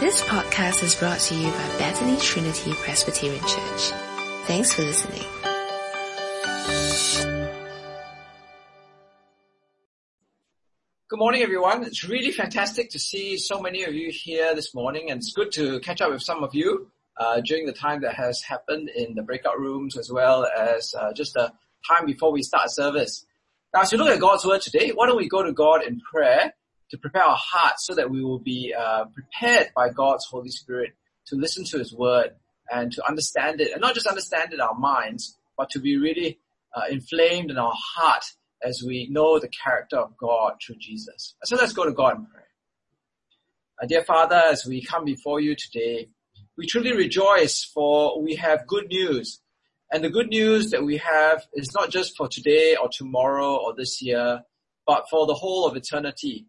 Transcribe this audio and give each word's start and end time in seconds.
This 0.00 0.22
podcast 0.22 0.84
is 0.84 0.94
brought 0.94 1.18
to 1.18 1.34
you 1.34 1.50
by 1.50 1.68
Bethany 1.76 2.16
Trinity 2.18 2.72
Presbyterian 2.72 3.40
Church. 3.40 3.90
Thanks 4.44 4.72
for 4.72 4.82
listening. 4.82 5.24
Good 11.08 11.18
morning, 11.18 11.42
everyone. 11.42 11.82
It's 11.82 12.08
really 12.08 12.30
fantastic 12.30 12.90
to 12.90 13.00
see 13.00 13.38
so 13.38 13.60
many 13.60 13.82
of 13.82 13.92
you 13.92 14.12
here 14.12 14.54
this 14.54 14.72
morning, 14.72 15.10
and 15.10 15.18
it's 15.18 15.32
good 15.32 15.50
to 15.54 15.80
catch 15.80 16.00
up 16.00 16.12
with 16.12 16.22
some 16.22 16.44
of 16.44 16.54
you 16.54 16.92
uh, 17.16 17.40
during 17.40 17.66
the 17.66 17.72
time 17.72 18.00
that 18.02 18.14
has 18.14 18.40
happened 18.40 18.90
in 18.90 19.16
the 19.16 19.22
breakout 19.22 19.58
rooms 19.58 19.96
as 19.96 20.12
well 20.12 20.46
as 20.46 20.94
uh, 20.96 21.12
just 21.12 21.34
the 21.34 21.52
time 21.88 22.06
before 22.06 22.30
we 22.30 22.44
start 22.44 22.70
service. 22.70 23.26
Now, 23.74 23.80
as 23.80 23.90
you 23.90 23.98
look 23.98 24.10
at 24.10 24.20
God's 24.20 24.46
word 24.46 24.62
today, 24.62 24.92
why 24.94 25.06
don't 25.08 25.16
we 25.16 25.28
go 25.28 25.42
to 25.42 25.52
God 25.52 25.82
in 25.82 26.00
prayer 26.00 26.52
to 26.90 26.98
prepare 26.98 27.24
our 27.24 27.38
hearts 27.38 27.86
so 27.86 27.94
that 27.94 28.10
we 28.10 28.22
will 28.22 28.38
be 28.38 28.74
uh, 28.78 29.04
prepared 29.06 29.68
by 29.74 29.90
God's 29.90 30.26
Holy 30.26 30.50
Spirit 30.50 30.92
to 31.26 31.36
listen 31.36 31.64
to 31.66 31.78
His 31.78 31.92
word 31.92 32.30
and 32.70 32.92
to 32.92 33.06
understand 33.06 33.60
it, 33.60 33.72
and 33.72 33.80
not 33.80 33.94
just 33.94 34.06
understand 34.06 34.52
it 34.52 34.56
in 34.56 34.60
our 34.60 34.74
minds, 34.74 35.36
but 35.56 35.70
to 35.70 35.78
be 35.78 35.96
really 35.96 36.38
uh, 36.74 36.82
inflamed 36.90 37.50
in 37.50 37.58
our 37.58 37.74
heart 37.74 38.24
as 38.62 38.82
we 38.86 39.08
know 39.10 39.38
the 39.38 39.48
character 39.48 39.96
of 39.96 40.16
God 40.16 40.54
through 40.64 40.76
Jesus. 40.76 41.34
So 41.44 41.56
let's 41.56 41.72
go 41.72 41.84
to 41.84 41.92
God 41.92 42.16
and 42.16 42.26
pray. 42.30 42.42
Uh, 43.80 43.86
dear 43.86 44.02
Father, 44.02 44.36
as 44.36 44.66
we 44.66 44.82
come 44.82 45.04
before 45.04 45.40
you 45.40 45.54
today, 45.54 46.08
we 46.56 46.66
truly 46.66 46.92
rejoice 46.92 47.62
for 47.62 48.20
we 48.20 48.34
have 48.34 48.66
good 48.66 48.88
news. 48.88 49.40
And 49.92 50.04
the 50.04 50.10
good 50.10 50.28
news 50.28 50.70
that 50.70 50.84
we 50.84 50.98
have 50.98 51.46
is 51.54 51.72
not 51.72 51.88
just 51.88 52.16
for 52.16 52.28
today 52.28 52.76
or 52.76 52.88
tomorrow 52.92 53.56
or 53.56 53.74
this 53.74 54.02
year, 54.02 54.42
but 54.86 55.04
for 55.08 55.26
the 55.26 55.34
whole 55.34 55.66
of 55.66 55.76
eternity. 55.76 56.46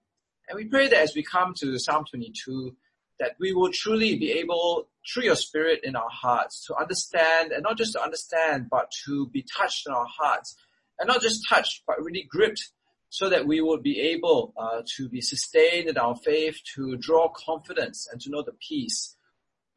And 0.50 0.58
we 0.58 0.66
pray 0.66 0.88
that 0.88 0.98
as 0.98 1.14
we 1.16 1.24
come 1.24 1.54
to 1.60 1.78
Psalm 1.78 2.06
22, 2.10 2.76
that 3.20 3.36
we 3.40 3.54
will 3.54 3.72
truly 3.72 4.18
be 4.18 4.32
able, 4.32 4.88
through 5.08 5.24
your 5.24 5.36
spirit 5.36 5.82
in 5.84 5.96
our 5.96 6.10
hearts, 6.10 6.66
to 6.66 6.76
understand, 6.76 7.52
and 7.52 7.62
not 7.64 7.78
just 7.78 7.94
to 7.94 8.02
understand, 8.02 8.68
but 8.70 8.92
to 9.06 9.28
be 9.28 9.46
touched 9.56 9.86
in 9.86 9.94
our 9.94 10.08
hearts 10.08 10.56
and 10.98 11.08
not 11.08 11.22
just 11.22 11.48
touched, 11.48 11.84
but 11.86 12.02
really 12.04 12.26
gripped 12.30 12.70
so 13.10 13.30
that 13.30 13.46
we 13.46 13.62
will 13.62 13.78
be 13.78 14.00
able 14.00 14.54
uh, 14.58 14.82
to 14.98 15.08
be 15.08 15.22
sustained 15.22 15.88
in 15.88 15.98
our 15.98 16.16
faith, 16.16 16.60
to 16.76 16.96
draw 16.98 17.30
confidence 17.30 18.08
and 18.12 18.20
to 18.22 18.30
know 18.30 18.42
the 18.42 18.56
peace 18.68 19.16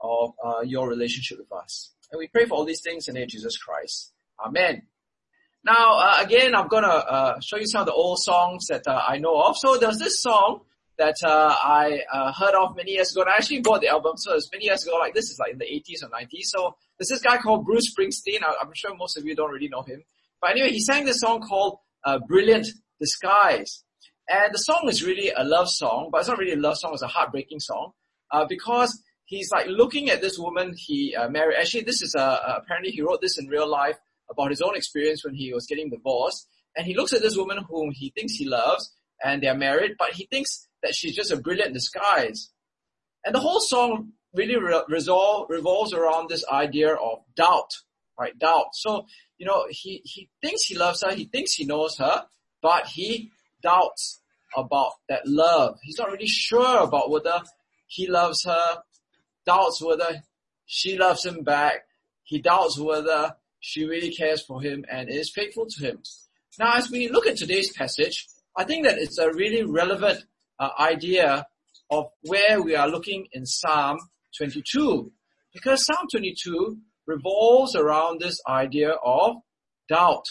of 0.00 0.32
uh, 0.44 0.60
your 0.60 0.88
relationship 0.88 1.38
with 1.38 1.52
us. 1.52 1.92
And 2.10 2.18
we 2.18 2.28
pray 2.28 2.44
for 2.44 2.54
all 2.54 2.64
these 2.64 2.82
things 2.82 3.08
in 3.08 3.14
the 3.14 3.20
name 3.20 3.26
of 3.26 3.30
Jesus 3.30 3.56
Christ. 3.56 4.12
Amen. 4.44 4.82
Now, 5.64 5.98
uh, 5.98 6.16
again, 6.20 6.54
I'm 6.54 6.66
gonna 6.66 6.88
uh, 6.88 7.40
show 7.40 7.56
you 7.56 7.66
some 7.66 7.82
of 7.82 7.86
the 7.86 7.92
old 7.92 8.18
songs 8.18 8.66
that 8.66 8.86
uh, 8.86 9.00
I 9.06 9.18
know 9.18 9.40
of. 9.40 9.56
So 9.56 9.76
there's 9.76 9.98
this 9.98 10.20
song 10.20 10.62
that 10.98 11.14
uh, 11.24 11.54
I 11.62 12.00
heard 12.36 12.54
of 12.54 12.76
many 12.76 12.92
years 12.92 13.12
ago, 13.12 13.22
and 13.22 13.30
I 13.30 13.34
actually 13.34 13.60
bought 13.60 13.80
the 13.80 13.88
album. 13.88 14.16
So 14.16 14.34
it's 14.34 14.50
many 14.52 14.64
years 14.64 14.84
ago, 14.84 14.96
like 14.98 15.14
this 15.14 15.30
is 15.30 15.38
like 15.38 15.52
in 15.52 15.58
the 15.58 15.64
80s 15.64 16.02
or 16.02 16.08
90s. 16.08 16.44
So 16.44 16.76
there's 16.98 17.08
this 17.08 17.22
guy 17.22 17.38
called 17.38 17.64
Bruce 17.64 17.92
Springsteen. 17.94 18.40
I'm 18.42 18.70
sure 18.74 18.94
most 18.96 19.16
of 19.16 19.24
you 19.24 19.34
don't 19.34 19.50
really 19.50 19.68
know 19.68 19.82
him. 19.82 20.02
But 20.40 20.50
anyway, 20.50 20.70
he 20.70 20.80
sang 20.80 21.04
this 21.04 21.20
song 21.20 21.40
called 21.40 21.78
uh, 22.04 22.18
Brilliant 22.18 22.66
Disguise. 23.00 23.84
And 24.28 24.52
the 24.52 24.58
song 24.58 24.88
is 24.88 25.04
really 25.04 25.30
a 25.30 25.44
love 25.44 25.68
song, 25.68 26.08
but 26.10 26.18
it's 26.18 26.28
not 26.28 26.38
really 26.38 26.52
a 26.52 26.56
love 26.56 26.76
song, 26.76 26.92
it's 26.92 27.02
a 27.02 27.06
heartbreaking 27.06 27.60
song. 27.60 27.92
Uh, 28.30 28.46
because 28.48 29.02
he's 29.24 29.50
like 29.52 29.66
looking 29.68 30.10
at 30.10 30.20
this 30.20 30.38
woman 30.38 30.74
he 30.76 31.14
uh, 31.14 31.28
married. 31.28 31.56
Actually, 31.58 31.82
this 31.82 32.02
is, 32.02 32.14
uh, 32.14 32.58
apparently 32.62 32.90
he 32.90 33.02
wrote 33.02 33.20
this 33.20 33.38
in 33.38 33.46
real 33.46 33.68
life 33.68 33.96
about 34.32 34.50
his 34.50 34.60
own 34.60 34.76
experience 34.76 35.24
when 35.24 35.34
he 35.34 35.52
was 35.52 35.66
getting 35.66 35.90
divorced. 35.90 36.48
And 36.76 36.86
he 36.86 36.96
looks 36.96 37.12
at 37.12 37.22
this 37.22 37.36
woman 37.36 37.64
whom 37.68 37.92
he 37.92 38.10
thinks 38.10 38.34
he 38.34 38.48
loves, 38.48 38.92
and 39.22 39.42
they're 39.42 39.54
married, 39.54 39.92
but 39.98 40.12
he 40.12 40.26
thinks 40.26 40.66
that 40.82 40.94
she's 40.94 41.14
just 41.14 41.30
a 41.30 41.36
brilliant 41.36 41.74
disguise. 41.74 42.50
And 43.24 43.34
the 43.34 43.40
whole 43.40 43.60
song 43.60 44.12
really 44.34 44.56
re- 44.56 44.82
resolve, 44.88 45.46
revolves 45.48 45.92
around 45.92 46.28
this 46.28 46.44
idea 46.50 46.94
of 46.94 47.18
doubt, 47.36 47.70
right? 48.18 48.36
Doubt. 48.38 48.74
So 48.74 49.06
you 49.42 49.48
know, 49.48 49.66
he, 49.70 50.00
he 50.04 50.28
thinks 50.40 50.62
he 50.66 50.78
loves 50.78 51.02
her, 51.02 51.12
he 51.12 51.24
thinks 51.24 51.54
he 51.54 51.64
knows 51.64 51.98
her, 51.98 52.26
but 52.62 52.86
he 52.86 53.32
doubts 53.60 54.20
about 54.56 54.92
that 55.08 55.26
love. 55.26 55.80
He's 55.82 55.98
not 55.98 56.12
really 56.12 56.28
sure 56.28 56.84
about 56.84 57.10
whether 57.10 57.40
he 57.88 58.06
loves 58.06 58.44
her, 58.44 58.82
doubts 59.44 59.82
whether 59.82 60.22
she 60.64 60.96
loves 60.96 61.26
him 61.26 61.42
back. 61.42 61.86
He 62.22 62.40
doubts 62.40 62.78
whether 62.78 63.34
she 63.62 63.86
really 63.86 64.10
cares 64.10 64.42
for 64.42 64.60
him 64.60 64.84
and 64.90 65.08
is 65.08 65.30
faithful 65.30 65.66
to 65.66 65.86
him. 65.86 66.02
Now, 66.58 66.74
as 66.74 66.90
we 66.90 67.08
look 67.08 67.26
at 67.26 67.36
today's 67.36 67.72
passage, 67.72 68.26
I 68.56 68.64
think 68.64 68.84
that 68.84 68.98
it's 68.98 69.18
a 69.18 69.32
really 69.32 69.62
relevant 69.62 70.24
uh, 70.58 70.68
idea 70.78 71.46
of 71.90 72.06
where 72.22 72.60
we 72.60 72.74
are 72.74 72.88
looking 72.88 73.28
in 73.32 73.46
Psalm 73.46 73.98
22. 74.36 75.12
Because 75.54 75.86
Psalm 75.86 76.06
22 76.10 76.78
revolves 77.06 77.76
around 77.76 78.20
this 78.20 78.40
idea 78.48 78.90
of 78.90 79.36
doubt. 79.88 80.24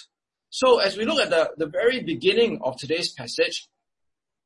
So 0.49 0.79
as 0.79 0.97
we 0.97 1.05
look 1.05 1.19
at 1.19 1.29
the, 1.29 1.51
the 1.57 1.67
very 1.67 2.03
beginning 2.03 2.59
of 2.61 2.77
today's 2.77 3.13
passage, 3.13 3.69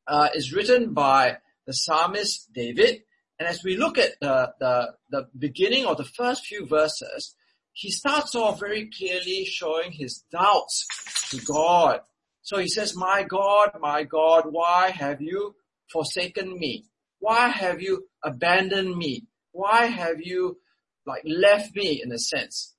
uh, 0.08 0.30
is 0.36 0.54
written 0.54 0.94
by 0.94 1.38
the 1.66 1.74
psalmist 1.74 2.54
David. 2.54 3.02
And 3.40 3.50
as 3.50 3.64
we 3.64 3.78
look 3.78 3.98
at 3.98 4.12
the, 4.22 4.54
the, 4.60 4.94
the 5.10 5.28
beginning 5.38 5.88
of 5.88 5.98
the 5.98 6.04
first 6.04 6.46
few 6.46 6.68
verses, 6.68 7.36
he 7.76 7.92
starts 7.92 8.34
off 8.34 8.60
very 8.60 8.90
clearly 8.90 9.46
showing 9.46 9.92
his 9.92 10.24
doubts 10.32 10.88
to 11.30 11.40
God. 11.46 12.00
So 12.42 12.58
he 12.58 12.68
says, 12.68 12.96
my 12.96 13.24
God, 13.24 13.72
my 13.80 14.04
God, 14.04 14.46
why 14.50 14.90
have 14.90 15.22
you 15.22 15.56
forsaken 15.92 16.58
me? 16.58 16.86
Why 17.20 17.50
have 17.50 17.82
you 17.82 18.08
abandoned 18.24 18.96
me? 18.96 19.28
Why 19.52 19.86
have 19.86 20.22
you 20.22 20.58
like 21.06 21.24
left 21.26 21.76
me 21.76 22.02
in 22.04 22.12
a 22.12 22.18
sense. 22.20 22.74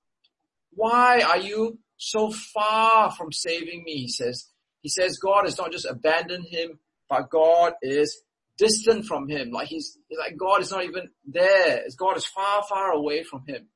Why 0.72 1.20
are 1.20 1.38
you 1.38 1.78
so 1.96 2.30
far 2.30 3.10
from 3.12 3.32
saving 3.32 3.84
me? 3.84 3.94
He 3.94 4.08
says. 4.08 4.48
He 4.82 4.88
says 4.88 5.18
God 5.18 5.46
has 5.46 5.58
not 5.58 5.72
just 5.72 5.86
abandoned 5.86 6.46
him, 6.46 6.78
but 7.08 7.30
God 7.30 7.72
is 7.82 8.22
distant 8.56 9.06
from 9.06 9.28
him. 9.28 9.50
Like 9.50 9.66
he's, 9.66 9.98
he's 10.08 10.18
like 10.18 10.36
God 10.36 10.60
is 10.60 10.70
not 10.70 10.84
even 10.84 11.08
there. 11.24 11.82
God 11.98 12.16
is 12.16 12.26
far, 12.26 12.62
far 12.68 12.92
away 12.92 13.24
from 13.24 13.42
him. 13.46 13.68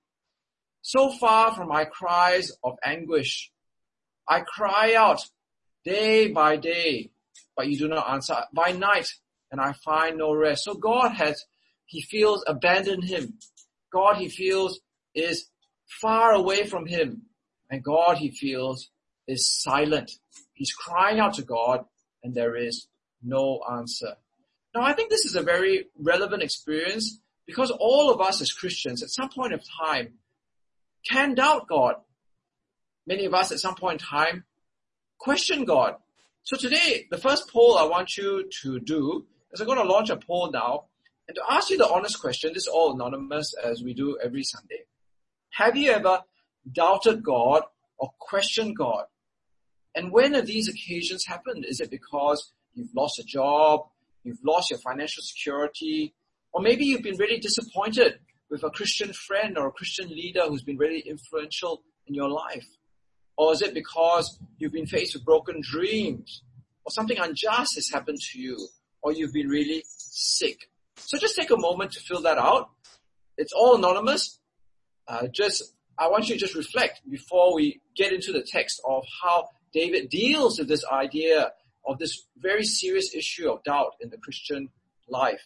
So 0.83 1.11
far 1.11 1.55
from 1.55 1.69
my 1.69 1.85
cries 1.85 2.53
of 2.65 2.77
anguish. 2.85 3.51
I 4.29 4.41
cry 4.41 4.95
out 4.95 5.21
day 5.85 6.29
by 6.29 6.57
day, 6.57 7.11
but 7.57 7.69
you 7.69 7.79
do 7.79 7.89
not 7.89 8.09
answer. 8.11 8.37
By 8.53 8.73
night, 8.73 9.09
and 9.51 9.61
I 9.61 9.73
find 9.73 10.19
no 10.19 10.33
rest. 10.35 10.65
So 10.65 10.75
God 10.75 11.13
has, 11.13 11.45
he 11.87 12.03
feels 12.03 12.45
abandoned 12.47 13.05
him. 13.05 13.39
God 13.93 14.17
he 14.17 14.29
feels 14.29 14.81
is 15.15 15.49
far 16.01 16.33
away 16.33 16.67
from 16.67 16.87
him 16.87 17.23
and 17.71 17.83
God 17.83 18.19
he 18.19 18.31
feels 18.31 18.91
is 19.27 19.51
silent. 19.61 20.13
He's 20.55 20.73
crying 20.73 21.19
out 21.19 21.35
to 21.35 21.43
God 21.43 21.85
and 22.23 22.35
there 22.35 22.57
is 22.57 22.87
no 23.23 23.61
answer. 23.71 24.15
Now 24.75 24.83
I 24.83 24.93
think 24.93 25.11
this 25.11 25.25
is 25.25 25.35
a 25.35 25.43
very 25.43 25.87
relevant 25.99 26.43
experience 26.43 27.19
because 27.47 27.73
all 27.73 28.13
of 28.13 28.21
us 28.21 28.41
as 28.41 28.53
Christians 28.53 29.03
at 29.03 29.11
some 29.11 29.29
point 29.29 29.53
of 29.53 29.63
time 29.85 30.15
can 31.09 31.34
doubt 31.34 31.69
God. 31.69 31.97
Many 33.06 33.25
of 33.25 33.34
us 33.34 33.53
at 33.53 33.61
some 33.61 33.75
point 33.75 34.00
in 34.00 34.06
time 34.06 34.44
question 35.19 35.65
God. 35.65 35.97
So 36.43 36.56
today, 36.56 37.06
the 37.11 37.19
first 37.19 37.50
poll 37.50 37.77
I 37.77 37.84
want 37.84 38.16
you 38.16 38.49
to 38.62 38.81
do 38.81 39.27
is 39.53 39.60
I'm 39.60 39.66
going 39.66 39.78
to 39.78 39.84
launch 39.84 40.10
a 40.10 40.16
poll 40.16 40.50
now 40.50 40.84
and 41.28 41.37
to 41.37 41.43
ask 41.49 41.71
you 41.71 41.78
the 41.78 41.89
honest 41.89 42.21
question, 42.21 42.53
this 42.53 42.65
is 42.66 42.72
all 42.72 42.94
anonymous 42.94 43.55
as 43.62 43.84
we 43.84 43.94
do 43.94 44.19
every 44.21 44.43
Sunday. 44.43 44.81
Have 45.50 45.77
you 45.77 45.93
ever 45.93 46.22
doubted 46.72 47.22
God 47.22 47.62
or 47.99 48.10
questioned 48.19 48.77
God? 48.77 49.05
And 49.94 50.10
when 50.10 50.34
have 50.34 50.47
these 50.47 50.69
occasions 50.69 51.25
happened? 51.27 51.65
Is 51.69 51.81
it 51.81 51.91
because 51.91 52.53
you've 52.75 52.94
lost 52.97 53.19
a 53.19 53.25
job, 53.25 53.83
you've 54.25 54.43
lost 54.44 54.71
your 54.71 54.81
financial 54.81 55.22
security, 55.22 56.15
or 56.53 56.62
maybe 56.62 56.84
you've 56.84 57.03
been 57.03 57.19
really 57.19 57.39
disappointed 57.39 58.19
with 58.51 58.65
a 58.65 58.71
Christian 58.71 59.13
friend 59.13 59.57
or 59.57 59.69
a 59.69 59.73
Christian 59.73 60.09
leader 60.09 60.43
who's 60.47 60.63
been 60.63 60.77
really 60.77 61.01
influential 61.01 61.83
in 62.07 62.15
your 62.15 62.29
life? 62.29 62.67
Or 63.37 63.53
is 63.53 63.63
it 63.63 63.73
because 63.73 64.39
you've 64.59 64.73
been 64.73 64.87
faced 64.87 65.15
with 65.15 65.25
broken 65.25 65.61
dreams 65.63 66.43
or 66.85 66.91
something 66.91 67.19
unjust 67.19 67.77
has 67.77 67.89
happened 67.89 68.21
to 68.33 68.39
you 68.39 68.69
or 69.03 69.13
you've 69.13 69.33
been 69.33 69.49
really 69.49 69.85
sick? 69.87 70.69
So 70.97 71.17
just 71.17 71.37
take 71.37 71.51
a 71.51 71.57
moment 71.57 71.93
to 71.93 72.01
fill 72.01 72.23
that 72.23 72.39
out. 72.39 72.71
It's 73.39 73.53
all 73.53 73.77
anonymous. 73.77 74.39
Uh, 75.09 75.29
just, 75.33 75.75
I 75.99 76.09
want 76.09 76.29
you 76.29 76.35
to 76.35 76.41
just 76.41 76.55
reflect 76.55 77.01
before 77.09 77.55
we 77.55 77.81
get 77.97 78.13
into 78.13 78.33
the 78.33 78.43
text 78.43 78.81
of 78.85 79.05
how 79.23 79.49
David 79.73 80.11
deals 80.11 80.59
with 80.59 80.69
this 80.69 80.85
idea 80.85 81.53
of 81.87 81.99
this 81.99 82.27
very 82.37 82.65
serious 82.65 83.15
issue 83.15 83.51
of 83.51 83.63
doubt 83.63 83.93
in 84.01 84.11
the 84.11 84.19
Christian 84.19 84.69
life. 85.09 85.41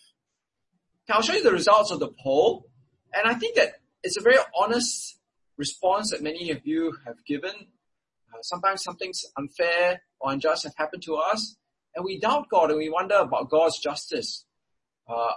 Now 1.08 1.16
I'll 1.16 1.22
show 1.22 1.34
you 1.34 1.42
the 1.42 1.52
results 1.52 1.90
of 1.90 2.00
the 2.00 2.10
poll, 2.22 2.66
and 3.16 3.26
I 3.26 3.34
think 3.34 3.56
that 3.56 3.80
it's 4.02 4.16
a 4.16 4.22
very 4.22 4.38
honest 4.56 5.18
response 5.56 6.10
that 6.10 6.22
many 6.22 6.50
of 6.50 6.66
you 6.66 6.96
have 7.06 7.24
given. 7.24 7.52
Uh, 7.52 8.42
sometimes 8.42 8.82
something's 8.82 9.24
unfair 9.36 10.02
or 10.20 10.32
unjust 10.32 10.64
have 10.64 10.74
happened 10.76 11.02
to 11.04 11.14
us, 11.16 11.56
and 11.94 12.04
we 12.04 12.18
doubt 12.18 12.48
God 12.50 12.70
and 12.70 12.78
we 12.78 12.90
wonder 12.90 13.16
about 13.16 13.50
God's 13.50 13.78
justice. 13.78 14.44
Uh, 15.08 15.32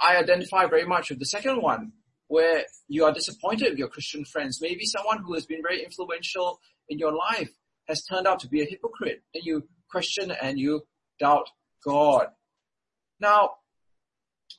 I 0.00 0.16
identify 0.16 0.66
very 0.66 0.84
much 0.84 1.10
with 1.10 1.18
the 1.18 1.26
second 1.26 1.62
one, 1.62 1.92
where 2.28 2.64
you 2.88 3.04
are 3.04 3.12
disappointed 3.12 3.70
with 3.70 3.78
your 3.78 3.88
Christian 3.88 4.24
friends. 4.24 4.60
Maybe 4.60 4.84
someone 4.84 5.22
who 5.22 5.34
has 5.34 5.46
been 5.46 5.62
very 5.62 5.82
influential 5.84 6.60
in 6.88 6.98
your 6.98 7.14
life 7.14 7.50
has 7.88 8.02
turned 8.04 8.26
out 8.26 8.40
to 8.40 8.48
be 8.48 8.62
a 8.62 8.64
hypocrite 8.64 9.22
and 9.34 9.44
you 9.44 9.68
question 9.90 10.30
and 10.30 10.58
you 10.58 10.86
doubt 11.20 11.48
God. 11.84 12.28
Now, 13.20 13.50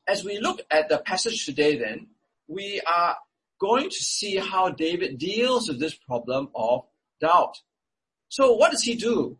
as 0.07 0.23
we 0.23 0.39
look 0.39 0.61
at 0.69 0.89
the 0.89 0.99
passage 0.99 1.45
today 1.45 1.77
then, 1.77 2.07
we 2.47 2.81
are 2.85 3.15
going 3.59 3.89
to 3.89 3.95
see 3.95 4.37
how 4.37 4.69
David 4.69 5.17
deals 5.17 5.67
with 5.67 5.79
this 5.79 5.95
problem 5.95 6.49
of 6.55 6.85
doubt. 7.21 7.61
So 8.29 8.53
what 8.53 8.71
does 8.71 8.83
he 8.83 8.95
do? 8.95 9.37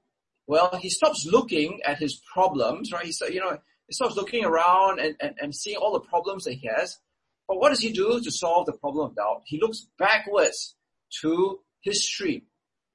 Well, 0.48 0.78
he 0.80 0.90
stops 0.90 1.25
looking 1.25 1.81
at 1.86 1.98
his 1.98 2.22
problems, 2.34 2.92
right? 2.92 3.06
He 3.06 3.13
you 3.34 3.40
know, 3.40 3.57
he 3.88 3.94
starts 3.94 4.16
looking 4.16 4.46
around 4.46 5.00
and, 5.00 5.16
and, 5.19 5.36
and 5.42 5.56
seeing 5.56 5.78
all 5.78 5.94
the 5.94 6.00
problems 6.00 6.46
that 6.46 6.54
he 6.54 6.68
has. 6.68 7.00
But 7.48 7.57
what 7.57 7.69
does 7.69 7.80
he 7.80 7.92
do 7.92 8.22
to 8.22 8.31
solve 8.31 8.66
the 8.66 8.74
problem 8.74 9.10
of 9.10 9.16
doubt? 9.16 9.44
He 9.46 9.60
looks 9.60 9.88
backwards 10.00 10.75
to 11.22 11.60
history. 11.81 12.44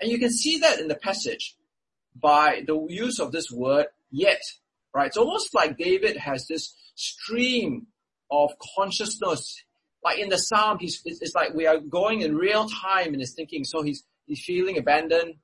And 0.01 0.11
you 0.11 0.19
can 0.19 0.31
see 0.31 0.59
that 0.59 0.81
in 0.81 0.89
the 0.89 0.97
passage 0.97 1.57
by 2.17 2.63
the 2.67 2.87
use 2.89 3.21
of 3.21 3.33
this 3.33 3.51
word 3.51 3.87
yet, 4.11 4.43
right? 4.95 5.07
It's 5.07 5.17
almost 5.17 5.55
like 5.55 5.79
David 5.79 6.17
has 6.17 6.47
this 6.47 6.75
stream 6.95 7.87
of 8.31 8.51
consciousness. 8.77 9.63
Like 10.03 10.19
in 10.19 10.29
the 10.29 10.39
Psalm, 10.39 10.79
he's, 10.81 11.03
it's 11.05 11.35
like 11.35 11.55
we 11.55 11.67
are 11.67 11.79
going 11.79 12.23
in 12.23 12.37
real 12.37 12.69
time 12.69 13.13
in 13.13 13.21
his 13.21 13.35
thinking. 13.35 13.65
So 13.65 13.83
he's, 13.83 14.05
he's 14.27 14.43
feeling 14.45 14.79
abandoned, 14.79 15.35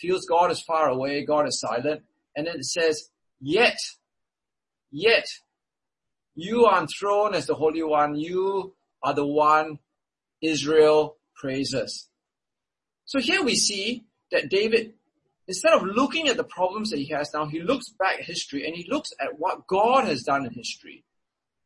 feels 0.00 0.24
God 0.26 0.50
is 0.50 0.60
far 0.60 0.88
away, 0.88 1.24
God 1.24 1.48
is 1.48 1.60
silent. 1.60 2.02
And 2.36 2.46
then 2.46 2.56
it 2.56 2.64
says, 2.64 3.10
yet, 3.40 3.76
yet, 4.90 5.26
you 6.34 6.66
are 6.66 6.80
enthroned 6.80 7.34
as 7.34 7.46
the 7.46 7.54
Holy 7.54 7.82
One. 7.82 8.16
You 8.16 8.74
are 9.02 9.14
the 9.14 9.26
one 9.26 9.78
Israel 10.40 11.16
praises. 11.36 12.08
So 13.04 13.20
here 13.20 13.42
we 13.42 13.54
see 13.54 14.04
that 14.32 14.48
David, 14.48 14.94
instead 15.46 15.74
of 15.74 15.82
looking 15.84 16.28
at 16.28 16.36
the 16.36 16.44
problems 16.44 16.90
that 16.90 16.98
he 16.98 17.06
has 17.12 17.30
now, 17.32 17.46
he 17.46 17.60
looks 17.60 17.88
back 17.90 18.18
at 18.18 18.24
history 18.24 18.66
and 18.66 18.74
he 18.74 18.86
looks 18.90 19.10
at 19.20 19.38
what 19.38 19.66
God 19.66 20.04
has 20.06 20.22
done 20.22 20.44
in 20.44 20.52
history. 20.52 21.04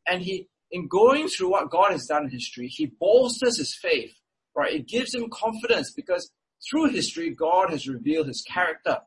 And 0.07 0.23
he, 0.23 0.49
in 0.71 0.89
going 0.89 1.29
through 1.29 1.51
what 1.51 1.71
God 1.71 1.93
has 1.93 2.07
done 2.07 2.25
in 2.25 2.31
history, 2.31 2.69
he 2.69 2.87
bolsters 2.87 3.59
his 3.59 3.75
faith, 3.75 4.15
right? 4.55 4.75
It 4.75 4.89
gives 4.89 5.15
him 5.15 5.31
confidence 5.31 5.93
because 5.93 6.31
through 6.69 6.91
history, 6.91 7.31
God 7.31 7.71
has 7.71 7.89
revealed 7.89 8.27
his 8.27 8.43
character. 8.43 8.99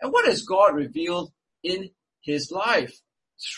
And 0.00 0.12
what 0.12 0.26
has 0.26 0.42
God 0.42 0.74
revealed 0.74 1.32
in 1.62 1.90
his 2.20 2.50
life? 2.50 3.00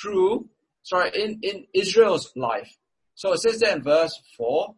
Through, 0.01 0.49
sorry, 0.83 1.11
in, 1.15 1.41
in 1.43 1.67
Israel's 1.73 2.33
life. 2.37 2.77
So 3.15 3.33
it 3.33 3.39
says 3.39 3.61
there 3.61 3.75
in 3.75 3.83
verse 3.83 4.21
4, 4.37 4.75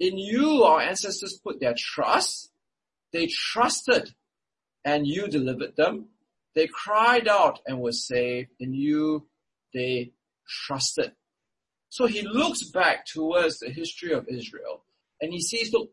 in 0.00 0.18
you 0.18 0.62
our 0.64 0.80
ancestors 0.80 1.40
put 1.42 1.60
their 1.60 1.74
trust. 1.76 2.50
They 3.12 3.26
trusted 3.26 4.14
and 4.84 5.06
you 5.06 5.28
delivered 5.28 5.76
them. 5.76 6.08
They 6.54 6.66
cried 6.66 7.28
out 7.28 7.60
and 7.66 7.80
were 7.80 7.92
saved. 7.92 8.50
In 8.58 8.74
you 8.74 9.28
they 9.72 10.12
trusted. 10.48 11.12
So 11.90 12.06
he 12.06 12.22
looks 12.22 12.64
back 12.64 13.06
towards 13.06 13.58
the 13.58 13.70
history 13.70 14.12
of 14.12 14.26
Israel 14.28 14.82
and 15.20 15.32
he 15.32 15.40
sees, 15.40 15.72
look, 15.72 15.90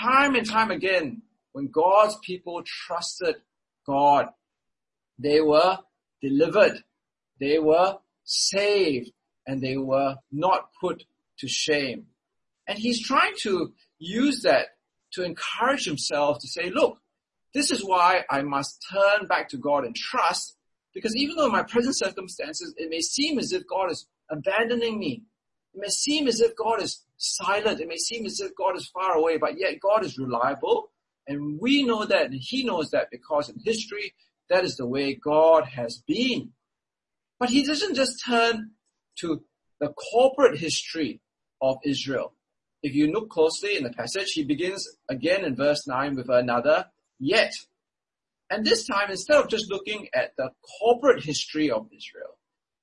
time 0.00 0.34
and 0.34 0.48
time 0.48 0.70
again, 0.70 1.22
when 1.52 1.68
God's 1.68 2.16
people 2.24 2.62
trusted 2.64 3.36
God, 3.86 4.28
they 5.18 5.40
were 5.40 5.78
delivered. 6.20 6.82
They 7.40 7.58
were 7.58 7.98
saved 8.24 9.12
and 9.46 9.60
they 9.60 9.76
were 9.76 10.16
not 10.30 10.70
put 10.80 11.04
to 11.38 11.48
shame. 11.48 12.06
And 12.66 12.78
he's 12.78 13.04
trying 13.04 13.34
to 13.42 13.72
use 13.98 14.42
that 14.42 14.68
to 15.12 15.24
encourage 15.24 15.84
himself 15.84 16.38
to 16.40 16.48
say, 16.48 16.70
look, 16.70 16.98
this 17.54 17.70
is 17.70 17.84
why 17.84 18.24
I 18.30 18.42
must 18.42 18.84
turn 18.90 19.26
back 19.26 19.50
to 19.50 19.58
God 19.58 19.84
and 19.84 19.94
trust 19.94 20.56
because 20.94 21.16
even 21.16 21.36
though 21.36 21.46
in 21.46 21.52
my 21.52 21.62
present 21.62 21.96
circumstances, 21.96 22.74
it 22.76 22.90
may 22.90 23.00
seem 23.00 23.38
as 23.38 23.52
if 23.52 23.66
God 23.66 23.90
is 23.90 24.06
abandoning 24.32 24.98
me. 24.98 25.22
It 25.74 25.80
may 25.80 25.88
seem 25.88 26.26
as 26.26 26.40
if 26.40 26.56
God 26.56 26.82
is 26.82 27.04
silent. 27.16 27.80
It 27.80 27.88
may 27.88 27.96
seem 27.96 28.26
as 28.26 28.40
if 28.40 28.54
God 28.56 28.76
is 28.76 28.88
far 28.88 29.14
away, 29.14 29.36
but 29.38 29.58
yet 29.58 29.80
God 29.80 30.04
is 30.04 30.18
reliable. 30.18 30.90
And 31.28 31.60
we 31.60 31.84
know 31.84 32.04
that 32.04 32.26
and 32.26 32.34
he 32.34 32.64
knows 32.64 32.90
that 32.90 33.08
because 33.10 33.48
in 33.48 33.60
history, 33.64 34.14
that 34.50 34.64
is 34.64 34.76
the 34.76 34.86
way 34.86 35.14
God 35.14 35.64
has 35.64 36.02
been. 36.06 36.50
But 37.38 37.50
he 37.50 37.64
doesn't 37.64 37.94
just 37.94 38.24
turn 38.24 38.72
to 39.20 39.42
the 39.80 39.92
corporate 40.12 40.58
history 40.58 41.20
of 41.60 41.76
Israel. 41.84 42.34
If 42.82 42.94
you 42.94 43.12
look 43.12 43.30
closely 43.30 43.76
in 43.76 43.84
the 43.84 43.92
passage, 43.92 44.32
he 44.32 44.44
begins 44.44 44.88
again 45.08 45.44
in 45.44 45.54
verse 45.54 45.86
9 45.86 46.16
with 46.16 46.28
another 46.28 46.86
yet. 47.18 47.52
And 48.50 48.66
this 48.66 48.84
time, 48.86 49.10
instead 49.10 49.38
of 49.38 49.48
just 49.48 49.70
looking 49.70 50.08
at 50.12 50.36
the 50.36 50.50
corporate 50.80 51.24
history 51.24 51.70
of 51.70 51.86
Israel, 51.96 52.36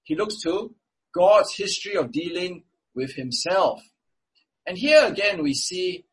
he 0.03 0.15
looks 0.15 0.41
to 0.41 0.73
God's 1.19 1.53
history 1.53 1.97
of 1.97 2.13
dealing 2.13 2.63
with 2.95 3.13
himself. 3.13 3.81
And 4.65 4.77
here 4.77 5.03
again, 5.05 5.43
we 5.43 5.53
see 5.53 6.05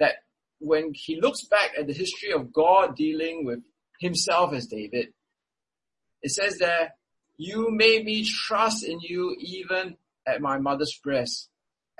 that 0.00 0.14
when 0.58 0.90
he 0.94 1.20
looks 1.20 1.44
back 1.44 1.70
at 1.78 1.86
the 1.86 1.92
history 1.92 2.32
of 2.32 2.52
God 2.52 2.96
dealing 2.96 3.44
with 3.44 3.60
himself 4.00 4.52
as 4.52 4.66
David, 4.66 5.12
it 6.22 6.32
says 6.32 6.58
there, 6.58 6.94
you 7.36 7.70
made 7.70 8.04
me 8.04 8.24
trust 8.24 8.82
in 8.82 8.98
you 8.98 9.36
even 9.38 9.96
at 10.26 10.40
my 10.40 10.58
mother's 10.58 10.98
breast. 11.04 11.50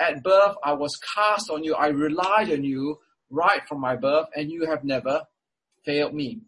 At 0.00 0.24
birth, 0.24 0.56
I 0.64 0.72
was 0.72 0.96
cast 1.14 1.50
on 1.50 1.62
you. 1.62 1.76
I 1.76 1.88
relied 1.88 2.50
on 2.50 2.64
you 2.64 2.98
right 3.30 3.62
from 3.68 3.80
my 3.80 3.94
birth 3.94 4.26
and 4.34 4.50
you 4.50 4.66
have 4.66 4.82
never 4.82 5.22
failed 5.84 6.12
me. 6.12 6.40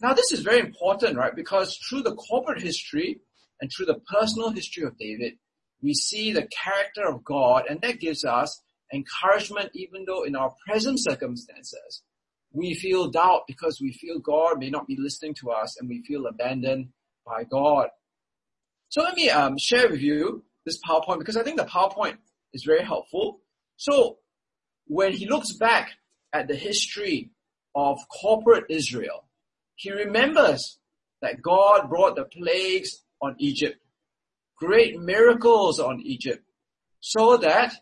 Now 0.00 0.14
this 0.14 0.30
is 0.30 0.40
very 0.40 0.60
important, 0.60 1.16
right? 1.16 1.34
Because 1.34 1.76
through 1.78 2.02
the 2.02 2.14
corporate 2.14 2.62
history 2.62 3.22
and 3.62 3.70
through 3.70 3.86
the 3.86 4.00
personal 4.12 4.50
history 4.50 4.82
of 4.82 4.98
David, 4.98 5.34
we 5.80 5.94
see 5.94 6.32
the 6.32 6.48
character 6.48 7.08
of 7.08 7.24
God 7.24 7.64
and 7.70 7.80
that 7.80 8.00
gives 8.00 8.24
us 8.24 8.60
encouragement 8.92 9.70
even 9.72 10.04
though 10.04 10.24
in 10.24 10.34
our 10.34 10.52
present 10.66 11.00
circumstances, 11.00 12.02
we 12.52 12.74
feel 12.74 13.08
doubt 13.08 13.42
because 13.46 13.78
we 13.80 13.92
feel 13.92 14.18
God 14.18 14.58
may 14.58 14.68
not 14.68 14.88
be 14.88 14.96
listening 14.98 15.34
to 15.40 15.52
us 15.52 15.78
and 15.78 15.88
we 15.88 16.02
feel 16.02 16.26
abandoned 16.26 16.88
by 17.24 17.44
God. 17.44 17.88
So 18.88 19.02
let 19.02 19.14
me 19.14 19.30
um, 19.30 19.56
share 19.58 19.88
with 19.88 20.00
you 20.00 20.44
this 20.66 20.78
PowerPoint 20.86 21.20
because 21.20 21.36
I 21.36 21.44
think 21.44 21.56
the 21.56 21.64
PowerPoint 21.64 22.16
is 22.52 22.64
very 22.64 22.84
helpful. 22.84 23.40
So 23.76 24.18
when 24.86 25.12
he 25.12 25.28
looks 25.28 25.52
back 25.52 25.92
at 26.32 26.48
the 26.48 26.56
history 26.56 27.30
of 27.76 27.98
corporate 28.20 28.64
Israel, 28.68 29.28
he 29.76 29.92
remembers 29.92 30.78
that 31.22 31.40
God 31.40 31.88
brought 31.88 32.16
the 32.16 32.24
plagues 32.24 33.01
on 33.22 33.36
Egypt, 33.38 33.78
great 34.56 35.00
miracles 35.00 35.78
on 35.78 36.00
Egypt, 36.00 36.44
so 37.00 37.36
that 37.36 37.74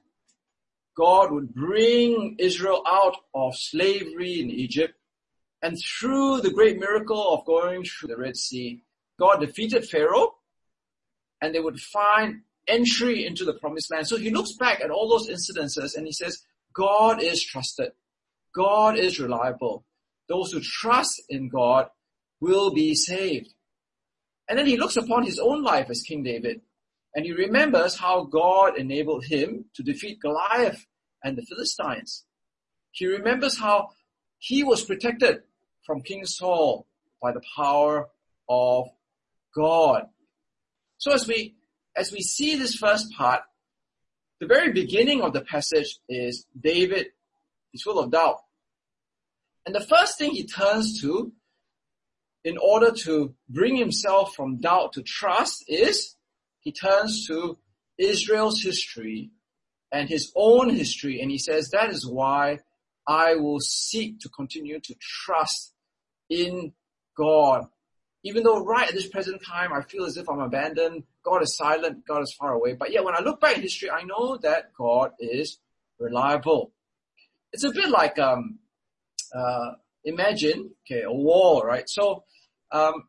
God 0.96 1.32
would 1.32 1.54
bring 1.54 2.36
Israel 2.38 2.82
out 2.86 3.16
of 3.34 3.56
slavery 3.56 4.40
in 4.40 4.50
Egypt. 4.50 4.94
And 5.62 5.78
through 5.78 6.40
the 6.40 6.50
great 6.50 6.78
miracle 6.78 7.34
of 7.34 7.44
going 7.46 7.84
through 7.84 8.08
the 8.08 8.16
Red 8.16 8.36
Sea, 8.36 8.82
God 9.18 9.40
defeated 9.40 9.84
Pharaoh 9.84 10.34
and 11.40 11.54
they 11.54 11.60
would 11.60 11.80
find 11.80 12.42
entry 12.68 13.26
into 13.26 13.44
the 13.44 13.54
promised 13.54 13.90
land. 13.90 14.06
So 14.06 14.16
he 14.16 14.30
looks 14.30 14.52
back 14.58 14.80
at 14.80 14.90
all 14.90 15.08
those 15.08 15.28
incidences 15.28 15.96
and 15.96 16.06
he 16.06 16.12
says, 16.12 16.42
God 16.74 17.22
is 17.22 17.42
trusted. 17.42 17.92
God 18.54 18.98
is 18.98 19.20
reliable. 19.20 19.84
Those 20.28 20.52
who 20.52 20.60
trust 20.60 21.22
in 21.28 21.48
God 21.48 21.88
will 22.40 22.72
be 22.72 22.94
saved. 22.94 23.54
And 24.50 24.58
then 24.58 24.66
he 24.66 24.76
looks 24.76 24.96
upon 24.96 25.22
his 25.22 25.38
own 25.38 25.62
life 25.62 25.88
as 25.88 26.02
King 26.02 26.24
David 26.24 26.60
and 27.14 27.24
he 27.24 27.32
remembers 27.32 27.96
how 27.96 28.24
God 28.24 28.76
enabled 28.76 29.24
him 29.24 29.66
to 29.74 29.82
defeat 29.82 30.20
Goliath 30.20 30.86
and 31.22 31.38
the 31.38 31.46
Philistines. 31.48 32.24
He 32.90 33.06
remembers 33.06 33.58
how 33.58 33.90
he 34.38 34.64
was 34.64 34.84
protected 34.84 35.42
from 35.86 36.02
King 36.02 36.26
Saul 36.26 36.88
by 37.22 37.30
the 37.30 37.42
power 37.56 38.08
of 38.48 38.88
God. 39.54 40.06
So 40.98 41.12
as 41.12 41.28
we 41.28 41.54
as 41.96 42.12
we 42.12 42.20
see 42.20 42.56
this 42.56 42.74
first 42.74 43.12
part, 43.12 43.42
the 44.40 44.46
very 44.46 44.72
beginning 44.72 45.22
of 45.22 45.32
the 45.32 45.42
passage 45.42 45.98
is 46.08 46.46
David 46.58 47.08
is 47.72 47.82
full 47.82 48.00
of 48.00 48.10
doubt. 48.10 48.38
And 49.64 49.74
the 49.74 49.80
first 49.86 50.18
thing 50.18 50.32
he 50.32 50.44
turns 50.44 51.00
to 51.02 51.32
in 52.44 52.56
order 52.58 52.90
to 52.90 53.34
bring 53.48 53.76
himself 53.76 54.34
from 54.34 54.58
doubt 54.58 54.94
to 54.94 55.02
trust 55.02 55.64
is 55.68 56.16
he 56.60 56.72
turns 56.72 57.26
to 57.26 57.58
Israel's 57.98 58.62
history 58.62 59.30
and 59.92 60.08
his 60.08 60.32
own 60.34 60.70
history 60.70 61.20
and 61.20 61.30
he 61.30 61.38
says 61.38 61.70
that 61.70 61.90
is 61.90 62.06
why 62.06 62.58
I 63.06 63.34
will 63.34 63.60
seek 63.60 64.20
to 64.20 64.28
continue 64.28 64.80
to 64.80 64.94
trust 65.00 65.72
in 66.28 66.72
God. 67.16 67.66
even 68.22 68.42
though 68.42 68.64
right 68.64 68.88
at 68.88 68.94
this 68.94 69.08
present 69.08 69.42
time 69.44 69.72
I 69.72 69.82
feel 69.82 70.04
as 70.04 70.16
if 70.16 70.28
I'm 70.28 70.40
abandoned, 70.40 71.04
God 71.24 71.42
is 71.42 71.56
silent, 71.56 72.06
God 72.06 72.22
is 72.22 72.34
far 72.38 72.52
away. 72.52 72.74
But 72.74 72.92
yet 72.92 73.04
when 73.04 73.14
I 73.14 73.20
look 73.20 73.40
back 73.40 73.56
in 73.56 73.62
history, 73.62 73.90
I 73.90 74.02
know 74.02 74.36
that 74.38 74.72
God 74.74 75.12
is 75.18 75.58
reliable. 75.98 76.72
It's 77.52 77.64
a 77.64 77.72
bit 77.72 77.88
like, 77.88 78.18
um, 78.18 78.58
uh, 79.34 79.72
imagine, 80.04 80.70
okay, 80.86 81.02
a 81.02 81.12
war, 81.12 81.66
right? 81.66 81.88
So, 81.88 82.24
um, 82.72 83.04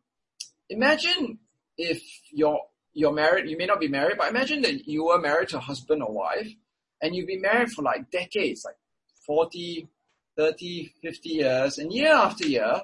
imagine 0.69 1.39
if 1.77 2.01
you're, 2.31 2.59
you're 2.93 3.13
married, 3.13 3.49
you 3.49 3.57
may 3.57 3.65
not 3.65 3.79
be 3.79 3.87
married, 3.87 4.17
but 4.17 4.29
imagine 4.29 4.61
that 4.63 4.87
you 4.87 5.05
were 5.05 5.19
married 5.19 5.49
to 5.49 5.57
a 5.57 5.61
husband 5.61 6.03
or 6.03 6.11
wife 6.11 6.53
and 7.01 7.15
you've 7.15 7.27
been 7.27 7.41
married 7.41 7.71
for 7.71 7.81
like 7.81 8.11
decades, 8.11 8.63
like 8.65 8.75
40, 9.25 9.87
30, 10.37 10.93
50 11.01 11.29
years, 11.29 11.77
and 11.77 11.91
year 11.91 12.13
after 12.13 12.47
year, 12.47 12.83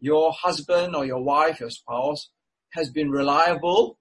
your 0.00 0.32
husband 0.32 0.94
or 0.94 1.04
your 1.04 1.22
wife, 1.22 1.60
your 1.60 1.70
spouse 1.70 2.30
has 2.72 2.90
been 2.90 3.10
reliable, 3.10 3.98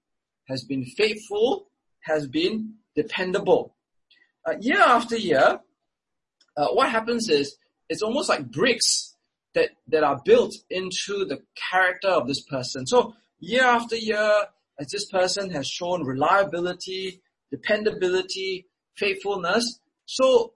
has 0.47 0.63
been 0.63 0.85
faithful, 0.85 1.69
has 2.01 2.27
been 2.27 2.75
dependable. 2.95 3.75
Uh, 4.47 4.53
year 4.59 4.79
after 4.79 5.17
year, 5.17 5.59
uh, 6.55 6.67
what 6.69 6.89
happens 6.89 7.29
is 7.29 7.57
it's 7.89 8.01
almost 8.01 8.29
like 8.29 8.49
bricks 8.49 9.15
that, 9.57 9.71
that 9.87 10.03
are 10.03 10.21
built 10.23 10.53
into 10.69 11.25
the 11.25 11.41
character 11.71 12.09
of 12.09 12.27
this 12.27 12.41
person. 12.41 12.85
So 12.85 13.15
year 13.39 13.63
after 13.63 13.95
year, 13.95 14.43
as 14.79 14.87
this 14.89 15.05
person 15.05 15.49
has 15.49 15.67
shown 15.67 16.05
reliability, 16.05 17.21
dependability, 17.49 18.67
faithfulness, 18.95 19.79
so 20.05 20.53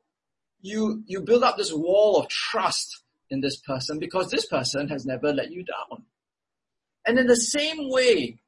you, 0.62 1.04
you 1.08 1.22
build 1.22 1.42
up 1.42 1.58
this 1.58 1.74
wall 1.74 2.20
of 2.20 2.30
trust 2.30 3.02
in 3.32 3.42
this 3.42 3.58
person 3.58 3.98
because 3.98 4.30
this 4.30 4.46
person 4.46 4.88
has 4.90 5.04
never 5.04 5.34
let 5.34 5.52
you 5.52 5.64
down. 5.64 6.04
And 7.08 7.18
in 7.18 7.26
the 7.26 7.36
same 7.36 7.90
way 7.90 8.40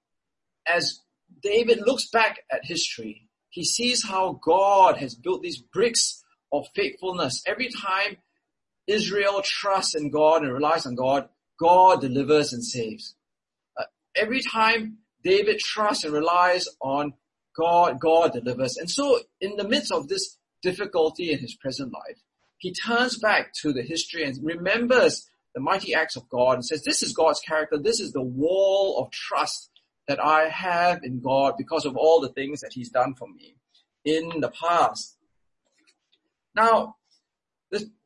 as 0.68 1.00
David 1.42 1.80
looks 1.84 2.08
back 2.12 2.42
at 2.52 2.64
history, 2.64 3.28
he 3.50 3.66
sees 3.66 4.06
how 4.06 4.40
God 4.44 4.98
has 4.98 5.16
built 5.16 5.42
these 5.42 5.58
bricks 5.58 6.24
of 6.52 6.68
faithfulness. 6.76 7.42
Every 7.48 7.70
time 7.70 8.18
Israel 8.88 9.42
trusts 9.44 9.96
in 9.96 10.10
God 10.10 10.44
and 10.44 10.54
relies 10.54 10.86
on 10.86 10.96
God, 10.96 11.30
God 11.60 12.02
delivers 12.02 12.54
and 12.54 12.64
saves. 12.64 13.16
Uh, 13.78 13.84
every 14.16 14.42
time 14.42 14.98
David 15.24 15.60
trusts 15.60 16.04
and 16.04 16.14
relies 16.14 16.68
on 16.82 17.14
God, 17.56 18.00
God 18.00 18.34
delivers. 18.34 18.78
And 18.78 18.90
so 18.90 19.20
in 19.40 19.56
the 19.58 19.68
midst 19.68 19.92
of 19.92 20.08
this 20.08 20.38
difficulty 20.62 21.32
in 21.32 21.40
his 21.40 21.56
present 21.56 21.94
life, 21.94 22.18
he 22.58 22.74
turns 22.74 23.18
back 23.18 23.54
to 23.62 23.74
the 23.74 23.84
history 23.84 24.24
and 24.24 24.38
remembers 24.44 25.30
the 25.54 25.62
mighty 25.62 25.94
acts 25.94 26.16
of 26.16 26.28
God 26.30 26.54
and 26.54 26.66
says, 26.66 26.84
this 26.84 27.04
is 27.04 27.14
God's 27.14 27.40
character. 27.42 27.78
This 27.78 28.00
is 28.00 28.12
the 28.12 28.22
wall 28.22 28.98
of 29.00 29.12
trust 29.12 29.70
that 30.08 30.24
I 30.24 30.50
have 30.50 31.04
in 31.04 31.22
God 31.22 31.56
because 31.58 31.86
of 31.86 31.96
all 31.96 32.20
the 32.20 32.30
things 32.30 32.62
that 32.62 32.74
he's 32.74 32.90
done 32.90 33.14
for 33.16 33.28
me 33.28 33.56
in 34.04 34.42
the 34.42 34.50
past. 34.50 35.18
Now, 36.56 36.96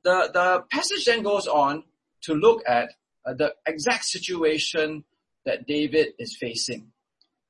the, 0.07 0.29
the, 0.33 0.63
passage 0.71 1.03
then 1.03 1.21
goes 1.21 1.47
on 1.47 1.83
to 2.21 2.33
look 2.33 2.63
at 2.65 2.93
uh, 3.25 3.33
the 3.33 3.53
exact 3.65 4.05
situation 4.05 5.03
that 5.45 5.67
David 5.67 6.13
is 6.17 6.37
facing. 6.39 6.93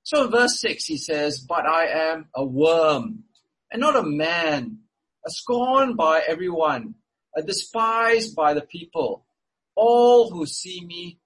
So 0.01 0.25
in 0.25 0.31
verse 0.31 0.59
6 0.61 0.85
he 0.85 0.97
says, 0.97 1.37
but 1.37 1.67
I 1.67 1.85
am 1.85 2.29
a 2.33 2.43
worm 2.43 3.25
and 3.71 3.79
not 3.79 3.95
a 3.95 4.01
man, 4.01 4.79
a 5.23 5.29
scorned 5.29 5.97
by 5.97 6.23
everyone, 6.27 6.95
a 7.35 7.43
despised 7.43 8.35
by 8.35 8.55
the 8.55 8.61
people. 8.61 9.27
All 9.75 10.31
who 10.31 10.47
see 10.47 10.83
me 10.83 11.19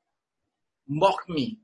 mock 0.86 1.30
me. 1.30 1.60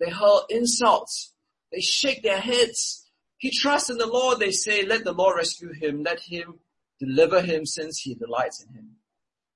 They 0.00 0.08
hurl 0.08 0.46
insults. 0.48 1.34
They 1.70 1.80
shake 1.80 2.22
their 2.22 2.40
heads. 2.40 3.06
He 3.36 3.50
trusts 3.50 3.90
in 3.90 3.98
the 3.98 4.06
Lord. 4.06 4.38
They 4.38 4.52
say, 4.52 4.86
let 4.86 5.04
the 5.04 5.12
Lord 5.12 5.36
rescue 5.36 5.74
him. 5.74 6.02
Let 6.02 6.20
him 6.20 6.60
deliver 6.98 7.42
him 7.42 7.66
since 7.66 8.00
he 8.00 8.14
delights 8.14 8.64
in 8.64 8.74
him. 8.74 8.93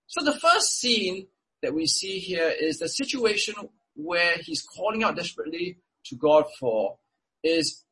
So 0.08 0.24
the 0.24 0.38
first 0.38 0.80
scene 0.80 1.26
that 1.62 1.74
we 1.74 1.86
see 1.86 2.18
here 2.18 2.48
is 2.48 2.78
the 2.78 2.88
situation 2.88 3.54
where 3.94 4.36
he's 4.40 4.62
calling 4.62 5.04
out 5.04 5.16
desperately 5.16 5.78
to 6.06 6.16
God 6.16 6.46
for 6.58 6.96
is 7.44 7.84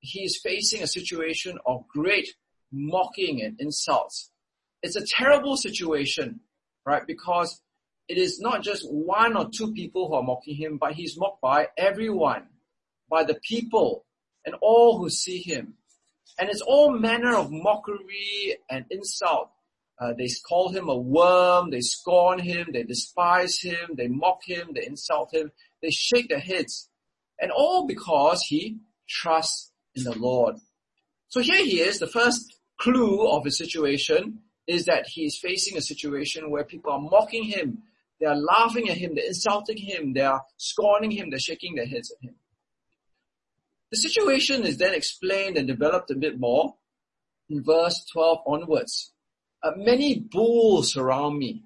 he's 0.00 0.38
facing 0.42 0.82
a 0.82 0.86
situation 0.86 1.58
of 1.64 1.88
great 1.88 2.28
mocking 2.70 3.40
and 3.40 3.58
insults. 3.58 4.30
It's 4.82 4.96
a 4.96 5.06
terrible 5.06 5.56
situation, 5.56 6.40
right? 6.84 7.06
Because 7.06 7.62
it 8.08 8.18
is 8.18 8.40
not 8.40 8.62
just 8.62 8.86
one 8.86 9.34
or 9.34 9.48
two 9.48 9.72
people 9.72 10.08
who 10.08 10.16
are 10.16 10.22
mocking 10.22 10.56
him, 10.56 10.76
but 10.76 10.92
he's 10.92 11.16
mocked 11.16 11.40
by 11.40 11.68
everyone, 11.78 12.46
by 13.08 13.24
the 13.24 13.40
people 13.42 14.04
and 14.44 14.54
all 14.60 14.98
who 14.98 15.08
see 15.08 15.38
him. 15.38 15.78
And 16.38 16.50
it's 16.50 16.60
all 16.60 16.90
manner 16.92 17.34
of 17.34 17.50
mockery 17.50 18.58
and 18.68 18.84
insult. 18.90 19.50
Uh, 20.00 20.12
they 20.18 20.28
call 20.48 20.70
him 20.70 20.88
a 20.88 20.96
worm, 20.96 21.70
they 21.70 21.80
scorn 21.80 22.40
him, 22.40 22.68
they 22.72 22.82
despise 22.82 23.60
him, 23.60 23.94
they 23.96 24.08
mock 24.08 24.40
him, 24.44 24.70
they 24.74 24.84
insult 24.84 25.32
him, 25.32 25.52
they 25.82 25.90
shake 25.90 26.28
their 26.28 26.40
heads. 26.40 26.88
And 27.40 27.50
all 27.52 27.86
because 27.86 28.42
he 28.42 28.78
trusts 29.08 29.70
in 29.94 30.04
the 30.04 30.18
Lord. 30.18 30.56
So 31.28 31.40
here 31.40 31.64
he 31.64 31.80
is, 31.80 31.98
the 31.98 32.08
first 32.08 32.58
clue 32.80 33.28
of 33.28 33.44
his 33.44 33.56
situation 33.56 34.40
is 34.66 34.86
that 34.86 35.06
he 35.06 35.26
is 35.26 35.38
facing 35.38 35.76
a 35.76 35.82
situation 35.82 36.50
where 36.50 36.64
people 36.64 36.92
are 36.92 37.00
mocking 37.00 37.44
him, 37.44 37.82
they 38.20 38.26
are 38.26 38.36
laughing 38.36 38.88
at 38.88 38.96
him, 38.96 39.14
they're 39.14 39.26
insulting 39.26 39.76
him, 39.76 40.12
they 40.12 40.22
are 40.22 40.42
scorning 40.56 41.10
him, 41.10 41.30
they're 41.30 41.38
shaking 41.38 41.74
their 41.74 41.86
heads 41.86 42.12
at 42.12 42.28
him. 42.28 42.34
The 43.90 43.98
situation 43.98 44.64
is 44.64 44.78
then 44.78 44.94
explained 44.94 45.56
and 45.56 45.68
developed 45.68 46.10
a 46.10 46.16
bit 46.16 46.40
more 46.40 46.74
in 47.48 47.62
verse 47.62 48.04
12 48.12 48.38
onwards. 48.46 49.12
Uh, 49.64 49.72
many 49.76 50.18
bulls 50.18 50.92
surround 50.92 51.38
me. 51.38 51.64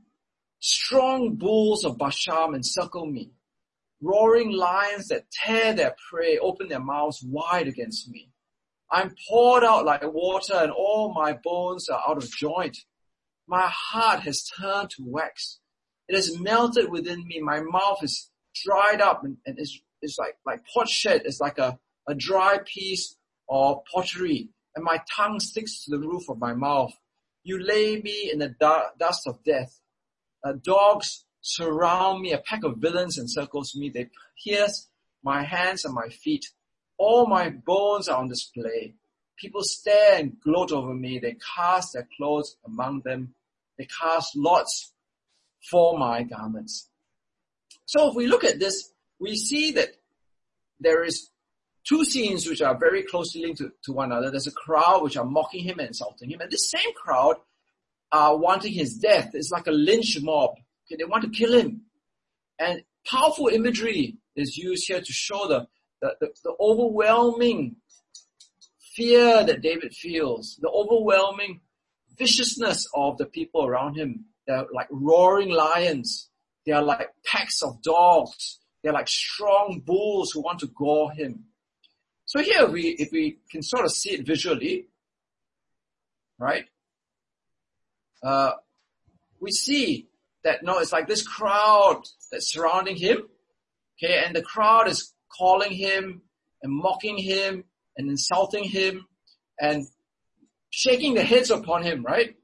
Strong 0.61 1.35
bulls 1.35 1.85
of 1.85 1.99
Bashan 1.99 2.55
encircle 2.55 3.07
me. 3.07 3.33
Roaring 4.01 4.53
lions 4.53 5.09
that 5.09 5.29
tear 5.33 5.75
their 5.75 5.97
prey 6.09 6.39
open 6.39 6.69
their 6.69 6.79
mouths 6.79 7.21
wide 7.25 7.67
against 7.67 8.09
me. 8.09 8.31
I'm 8.89 9.17
poured 9.29 9.65
out 9.65 9.85
like 9.85 10.03
water 10.05 10.55
and 10.55 10.71
all 10.71 11.13
my 11.13 11.33
bones 11.33 11.89
are 11.89 12.01
out 12.09 12.19
of 12.19 12.31
joint. 12.31 12.79
My 13.49 13.67
heart 13.67 14.21
has 14.21 14.45
turned 14.45 14.91
to 14.91 15.03
wax. 15.05 15.59
It 16.07 16.15
has 16.15 16.39
melted 16.39 16.91
within 16.91 17.27
me. 17.27 17.41
My 17.41 17.61
mouth 17.61 17.99
is 18.05 18.31
dried 18.65 19.01
up 19.01 19.25
and, 19.25 19.39
and 19.45 19.59
like, 20.19 20.37
like 20.47 20.61
potsherd. 20.73 21.23
It's 21.25 21.41
like 21.41 21.59
a, 21.59 21.81
a 22.07 22.15
dry 22.15 22.61
piece 22.65 23.17
of 23.49 23.79
pottery 23.93 24.51
and 24.77 24.85
my 24.85 25.03
tongue 25.17 25.41
sticks 25.41 25.85
to 25.85 25.91
the 25.91 25.99
roof 25.99 26.29
of 26.29 26.39
my 26.39 26.55
mouth. 26.55 26.93
You 27.45 27.63
lay 27.63 28.01
me 28.01 28.31
in 28.33 28.39
the 28.39 28.55
dust 28.99 29.27
of 29.27 29.43
death. 29.45 29.81
Uh, 30.45 30.55
dogs 30.63 31.25
surround 31.41 32.21
me. 32.21 32.33
A 32.33 32.39
pack 32.39 32.65
of 32.65 32.79
villains 32.79 33.19
encircles 33.19 33.75
me. 33.75 33.91
They 33.91 34.11
pierce 34.45 34.89
my 35.23 35.43
hands 35.45 35.85
and 35.85 35.95
my 35.95 36.09
feet. 36.09 36.47
All 36.99 37.27
my 37.27 37.51
bones 37.51 38.09
are 38.09 38.19
on 38.19 38.29
display. 38.29 38.95
People 39.39 39.63
stare 39.63 40.19
and 40.19 40.41
gloat 40.41 40.73
over 40.73 40.95
me. 40.95 41.19
They 41.19 41.37
cast 41.57 41.93
their 41.93 42.09
clothes 42.17 42.57
among 42.67 43.03
them. 43.03 43.35
They 43.79 43.87
cast 43.87 44.37
lots 44.37 44.93
for 45.71 45.99
my 45.99 46.25
garments. 46.25 46.91
So 47.87 48.11
if 48.11 48.17
we 48.17 48.27
look 48.27 48.45
at 48.45 48.59
this, 48.59 48.93
we 49.19 49.37
see 49.37 49.73
that 49.73 49.91
there 50.81 51.05
is 51.05 51.31
two 51.89 52.05
scenes 52.05 52.47
which 52.47 52.61
are 52.61 52.77
very 52.77 53.03
closely 53.03 53.41
linked 53.43 53.59
to, 53.59 53.73
to 53.85 53.93
one 53.93 54.13
another. 54.13 54.31
There's 54.31 54.47
a 54.47 54.53
crowd 54.53 55.03
which 55.03 55.17
are 55.17 55.25
mocking 55.25 55.65
him 55.65 55.79
and 55.79 55.89
insulting 55.89 56.31
him. 56.31 56.41
And 56.41 56.51
this 56.51 56.71
same 56.71 56.93
crowd 56.95 57.37
are 58.13 58.37
wanting 58.37 58.73
his 58.73 58.95
death. 58.95 59.31
It's 59.35 59.51
like 59.51 59.67
a 59.67 59.73
lynch 59.73 60.19
mob. 60.21 60.51
Okay, 60.87 60.97
they 60.99 61.05
want 61.05 61.25
to 61.25 61.31
kill 61.31 61.59
him. 61.59 61.83
And 62.59 62.83
powerful 63.07 63.49
imagery 63.49 64.17
is 64.37 64.57
used 64.57 64.87
here 64.87 65.01
to 65.01 65.13
show 65.13 65.49
the 65.49 65.67
the, 66.01 66.15
the, 66.21 66.29
the 66.45 66.55
overwhelming 66.61 67.77
fear 68.95 69.45
that 69.45 69.63
David 69.63 69.93
feels, 69.93 70.57
the 70.61 70.69
overwhelming 70.69 71.61
viciousness 72.17 72.87
of 72.95 73.19
the 73.19 73.27
people 73.27 73.65
around 73.65 73.97
him. 73.97 74.27
They're 74.47 74.67
like 74.73 74.89
roaring 74.91 75.51
lions. 75.51 76.29
They 76.65 76.73
are 76.73 76.83
like 76.83 77.09
packs 77.25 77.63
of 77.63 77.83
dogs. 77.83 78.59
They're 78.83 78.93
like 78.93 79.09
strong 79.09 79.83
bulls 79.85 80.31
who 80.31 80.41
want 80.41 80.61
to 80.61 80.69
gore 80.69 81.11
him. 81.13 81.45
So 82.29 82.43
here 82.43 82.67
we, 82.67 82.89
if 82.89 83.11
we 83.11 83.39
can 83.51 83.63
sort 83.63 83.87
of 83.87 83.91
see 83.91 84.11
it 84.11 84.27
visually, 84.27 84.89
right? 86.39 86.67
Uh, 88.23 88.53
we 89.41 89.51
see 89.51 90.09
that 90.45 90.63
no, 90.63 90.79
it's 90.79 90.93
like 90.93 91.09
this 91.09 91.27
crowd 91.27 92.03
that's 92.31 92.53
surrounding 92.53 92.97
him. 92.97 93.23
Okay, 93.97 94.23
and 94.23 94.37
the 94.37 94.43
crowd 94.43 94.89
is 94.89 95.15
calling 95.39 95.73
him 95.73 96.21
and 96.63 96.71
mocking 96.71 97.17
him 97.17 97.65
and 97.97 98.11
insulting 98.11 98.65
him 98.65 99.07
and 99.59 99.87
shaking 100.69 101.15
their 101.15 101.25
heads 101.25 101.51
upon 101.51 101.83
him, 101.83 102.03
right? 102.03 102.37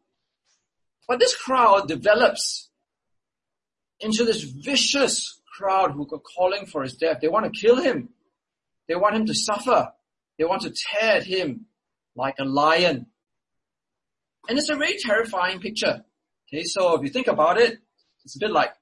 But 1.07 1.21
this 1.21 1.37
crowd 1.37 1.89
develops 1.89 2.71
into 4.01 4.25
this 4.25 4.45
vicious 4.45 5.43
crowd 5.59 5.91
who 5.91 6.09
are 6.11 6.19
calling 6.21 6.65
for 6.65 6.83
his 6.83 6.95
death. 6.95 7.19
They 7.21 7.29
want 7.29 7.53
to 7.53 7.61
kill 7.61 7.77
him. 7.77 8.14
They 8.89 8.95
want 8.95 9.17
him 9.17 9.27
to 9.27 9.35
suffer. 9.35 9.93
They 10.39 10.45
want 10.45 10.63
to 10.63 10.71
tear 10.71 11.17
at 11.17 11.25
him 11.25 11.67
like 12.17 12.37
a 12.39 12.45
lion. 12.45 13.07
And 14.49 14.59
it's 14.59 14.69
a 14.69 14.77
very 14.77 14.97
terrifying 14.99 15.61
picture. 15.61 16.05
Okay, 16.49 16.65
so 16.65 16.95
if 16.97 17.03
you 17.03 17.09
think 17.09 17.29
about 17.29 17.59
it, 17.59 17.79
it's 18.25 18.37
a 18.37 18.39
bit 18.39 18.51
like, 18.51 18.73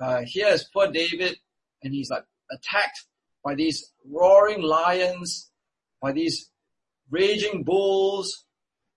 uh, 0.00 0.22
here 0.24 0.48
is 0.48 0.64
poor 0.64 0.90
David 0.90 1.36
and 1.82 1.92
he's 1.92 2.10
like 2.10 2.24
attacked 2.50 3.06
by 3.44 3.54
these 3.54 3.92
roaring 4.08 4.62
lions, 4.62 5.50
by 6.00 6.12
these 6.12 6.50
raging 7.10 7.62
bulls, 7.64 8.44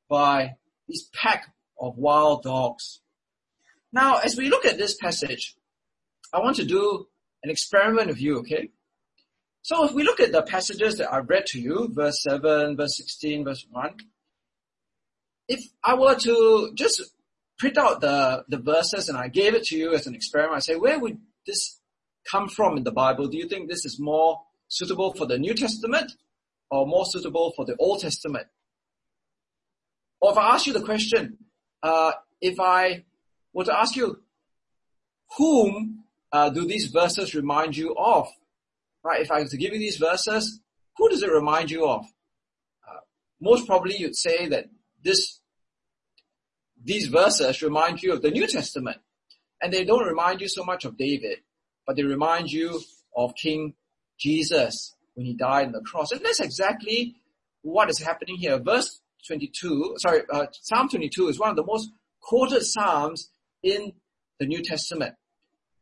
by 0.10 0.56
this 0.88 1.10
pack 1.14 1.54
of 1.80 1.98
wild 1.98 2.44
dogs. 2.44 3.02
Now, 3.92 4.18
as 4.18 4.38
we 4.38 4.50
look 4.50 4.66
at 4.66 4.78
this 4.78 4.96
passage, 4.96 5.56
I 6.34 6.40
want 6.40 6.58
to 6.58 6.66
do 6.66 7.08
an 7.44 7.50
experiment 7.50 8.08
with 8.08 8.22
you, 8.22 8.40
okay? 8.40 8.72
So 9.66 9.84
if 9.84 9.94
we 9.94 10.04
look 10.04 10.20
at 10.20 10.32
the 10.32 10.44
passages 10.44 11.00
that 11.00 11.12
I've 11.12 11.28
read 11.28 11.48
to 11.48 11.60
you, 11.60 11.90
verse 11.92 12.22
7, 12.22 12.78
verse 12.78 12.98
16, 12.98 13.46
verse 13.46 13.66
1, 13.72 13.96
if 15.48 15.66
I 15.84 15.96
were 15.96 16.14
to 16.14 16.72
just 16.76 17.02
print 17.58 17.76
out 17.76 18.00
the, 18.00 18.46
the 18.48 18.60
verses 18.60 19.10
and 19.10 19.18
I 19.18 19.28
gave 19.28 19.56
it 19.56 19.64
to 19.64 19.76
you 19.76 19.96
as 19.96 20.06
an 20.06 20.14
experiment, 20.14 20.58
I 20.58 20.60
say, 20.60 20.76
where 20.76 21.00
would 21.00 21.18
this 21.48 21.80
come 22.30 22.48
from 22.48 22.78
in 22.78 22.84
the 22.84 22.92
Bible? 22.92 23.26
Do 23.26 23.40
you 23.40 23.48
think 23.48 23.68
this 23.68 23.86
is 23.86 24.00
more 24.00 24.40
suitable 24.68 25.16
for 25.16 25.26
the 25.26 25.40
New 25.40 25.56
Testament 25.56 26.12
or 26.70 26.86
more 26.86 27.08
suitable 27.08 27.52
for 27.56 27.66
the 27.66 27.76
Old 27.78 28.02
Testament? 28.02 28.46
Or 30.22 30.32
if 30.32 30.38
I 30.38 30.54
ask 30.54 30.68
you 30.68 30.74
the 30.74 30.86
question, 30.86 31.40
uh, 31.82 32.12
if 32.40 32.60
I 32.60 33.04
were 33.52 33.66
to 33.66 33.76
ask 33.76 33.96
you, 33.96 34.20
whom 35.40 36.04
uh, 36.32 36.52
do 36.52 36.68
these 36.68 36.86
verses 36.86 37.34
remind 37.34 37.76
you 37.76 37.96
of? 37.96 38.28
Right? 39.06 39.22
If 39.22 39.30
I 39.30 39.42
was 39.42 39.52
to 39.52 39.58
give 39.58 39.72
you 39.72 39.78
these 39.78 39.98
verses, 39.98 40.60
who 40.98 41.10
does 41.10 41.22
it 41.22 41.32
remind 41.32 41.70
you 41.70 41.88
of? 41.88 42.06
Uh, 42.90 43.02
most 43.40 43.68
probably 43.68 43.96
you'd 43.96 44.16
say 44.16 44.48
that 44.48 44.66
this, 45.04 45.40
these 46.84 47.06
verses 47.06 47.62
remind 47.62 48.02
you 48.02 48.14
of 48.14 48.24
the 48.24 48.32
New 48.32 48.48
Testament. 48.48 48.98
And 49.62 49.72
they 49.72 49.86
don't 49.86 50.04
remind 50.04 50.42
you 50.42 50.48
so 50.48 50.64
much 50.66 50.86
of 50.86 50.98
David, 50.98 51.38
but 51.86 51.96
they 51.96 52.04
remind 52.04 52.52
you 52.52 52.82
of 53.16 53.36
King 53.36 53.76
Jesus 54.18 54.96
when 55.14 55.28
he 55.28 55.36
died 55.36 55.68
on 55.68 55.74
the 55.74 55.82
cross. 55.82 56.12
And 56.12 56.26
that's 56.26 56.40
exactly 56.40 57.16
what 57.62 57.92
is 57.92 58.00
happening 58.00 58.38
here. 58.38 58.58
Verse 58.58 59.02
22, 59.28 59.98
sorry, 60.00 60.22
uh, 60.34 60.48
Psalm 60.52 60.90
22 60.90 61.28
is 61.28 61.40
one 61.40 61.52
of 61.52 61.56
the 61.56 61.64
most 61.64 61.92
quoted 62.22 62.64
Psalms 62.64 63.30
in 63.62 63.94
the 64.40 64.48
New 64.48 64.64
Testament. 64.64 65.14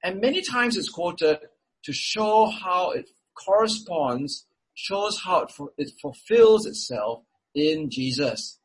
And 0.04 0.20
many 0.20 0.42
times 0.42 0.76
it's 0.76 0.90
quoted 0.90 1.40
to 1.84 1.94
show 1.94 2.46
how 2.46 2.92
it 2.92 3.10
corresponds, 3.34 4.46
shows 4.74 5.22
how 5.24 5.42
it, 5.42 5.52
it 5.78 5.92
fulfills 6.02 6.66
itself 6.66 7.24
in 7.54 7.90
Jesus. 7.90 8.60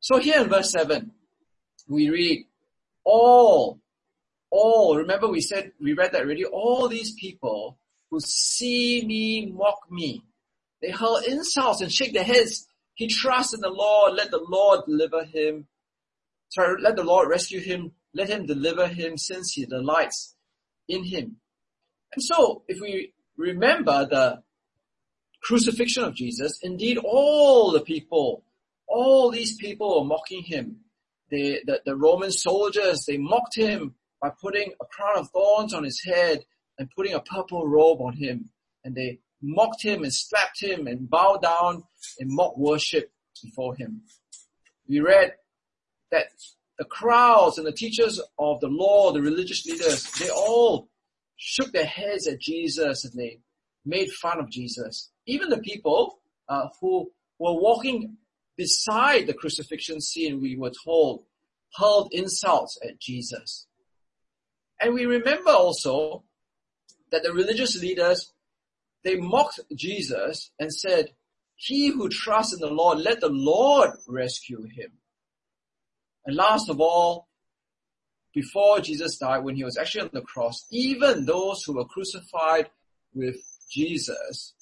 So 0.00 0.18
here 0.18 0.40
in 0.40 0.48
verse 0.48 0.70
7, 0.70 1.10
we 1.88 2.10
read, 2.10 2.46
all, 3.04 3.80
all, 4.50 4.96
remember 4.96 5.28
we 5.28 5.40
said, 5.40 5.72
we 5.80 5.92
read 5.92 6.12
that 6.12 6.22
already, 6.22 6.44
all 6.44 6.88
these 6.88 7.12
people 7.14 7.78
who 8.10 8.20
see 8.20 9.04
me 9.04 9.46
mock 9.46 9.78
me. 9.90 10.22
They 10.82 10.90
hurl 10.90 11.20
insults 11.26 11.80
and 11.80 11.92
shake 11.92 12.12
their 12.12 12.24
heads. 12.24 12.66
He 12.94 13.08
trusts 13.08 13.54
in 13.54 13.60
the 13.60 13.68
Lord. 13.68 14.14
Let 14.14 14.30
the 14.30 14.44
Lord 14.48 14.84
deliver 14.86 15.24
him. 15.24 15.66
Sorry, 16.50 16.80
let 16.80 16.96
the 16.96 17.04
Lord 17.04 17.28
rescue 17.28 17.60
him. 17.60 17.92
Let 18.14 18.30
him 18.30 18.46
deliver 18.46 18.86
him 18.86 19.18
since 19.18 19.52
he 19.52 19.66
delights 19.66 20.34
in 20.88 21.04
him. 21.04 21.36
And 22.16 22.24
so, 22.24 22.62
if 22.66 22.80
we 22.80 23.12
remember 23.36 24.06
the 24.06 24.42
crucifixion 25.42 26.02
of 26.02 26.14
Jesus, 26.14 26.58
indeed 26.62 26.96
all 26.96 27.70
the 27.70 27.80
people, 27.80 28.42
all 28.88 29.30
these 29.30 29.54
people 29.56 30.00
were 30.00 30.06
mocking 30.06 30.42
him. 30.42 30.78
the, 31.30 31.60
the 31.84 31.94
Roman 31.94 32.30
soldiers, 32.30 33.04
they 33.06 33.18
mocked 33.18 33.56
him 33.56 33.94
by 34.22 34.30
putting 34.40 34.72
a 34.80 34.86
crown 34.86 35.18
of 35.18 35.28
thorns 35.30 35.74
on 35.74 35.84
his 35.84 36.02
head 36.02 36.46
and 36.78 36.88
putting 36.96 37.12
a 37.12 37.20
purple 37.20 37.68
robe 37.68 38.00
on 38.00 38.14
him. 38.14 38.48
And 38.82 38.94
they 38.94 39.20
mocked 39.42 39.82
him 39.82 40.02
and 40.02 40.12
slapped 40.12 40.62
him 40.62 40.86
and 40.86 41.10
bowed 41.10 41.42
down 41.42 41.84
in 42.18 42.34
mock 42.34 42.56
worship 42.56 43.12
before 43.42 43.74
him. 43.76 44.02
We 44.88 45.00
read 45.00 45.34
that 46.10 46.28
the 46.78 46.84
crowds 46.84 47.58
and 47.58 47.66
the 47.66 47.72
teachers 47.72 48.20
of 48.38 48.60
the 48.60 48.68
law, 48.68 49.12
the 49.12 49.20
religious 49.20 49.66
leaders, 49.66 50.10
they 50.12 50.30
all 50.30 50.88
shook 51.36 51.72
their 51.72 51.86
heads 51.86 52.26
at 52.26 52.40
Jesus 52.40 53.04
and 53.04 53.14
they 53.14 53.40
made 53.84 54.10
fun 54.10 54.40
of 54.40 54.50
Jesus. 54.50 55.10
Even 55.26 55.48
the 55.48 55.58
people 55.58 56.18
uh, 56.48 56.68
who 56.80 57.10
were 57.38 57.54
walking 57.54 58.16
beside 58.56 59.26
the 59.26 59.34
crucifixion 59.34 60.00
scene, 60.00 60.40
we 60.40 60.56
were 60.56 60.72
told, 60.84 61.24
hurled 61.74 62.08
insults 62.12 62.78
at 62.82 62.98
Jesus. 62.98 63.66
And 64.80 64.94
we 64.94 65.06
remember 65.06 65.50
also 65.50 66.24
that 67.10 67.22
the 67.22 67.32
religious 67.32 67.80
leaders, 67.80 68.32
they 69.04 69.16
mocked 69.16 69.60
Jesus 69.74 70.50
and 70.58 70.72
said, 70.72 71.10
he 71.54 71.88
who 71.88 72.08
trusts 72.08 72.52
in 72.52 72.60
the 72.60 72.74
Lord, 72.74 72.98
let 72.98 73.20
the 73.20 73.30
Lord 73.30 73.90
rescue 74.06 74.62
him. 74.62 74.92
And 76.26 76.36
last 76.36 76.68
of 76.68 76.80
all, 76.80 77.28
before 78.36 78.80
Jesus 78.80 79.16
died, 79.16 79.44
when 79.44 79.56
he 79.56 79.64
was 79.64 79.78
actually 79.78 80.02
on 80.02 80.10
the 80.12 80.20
cross, 80.20 80.66
even 80.70 81.24
those 81.24 81.62
who 81.64 81.72
were 81.72 81.86
crucified 81.86 82.68
with 83.14 83.36
Jesus 83.70 84.52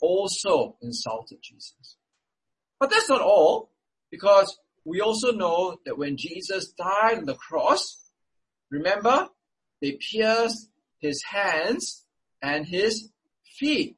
also 0.00 0.76
insulted 0.80 1.38
Jesus. 1.42 1.96
But 2.78 2.90
that's 2.90 3.08
not 3.08 3.20
all, 3.20 3.72
because 4.12 4.56
we 4.84 5.00
also 5.00 5.32
know 5.32 5.76
that 5.84 5.98
when 5.98 6.16
Jesus 6.16 6.68
died 6.78 7.18
on 7.18 7.24
the 7.24 7.34
cross, 7.34 7.98
remember, 8.70 9.28
they 9.82 9.98
pierced 10.12 10.68
his 11.00 11.20
hands 11.24 12.04
and 12.40 12.64
his 12.64 13.08
feet. 13.58 13.96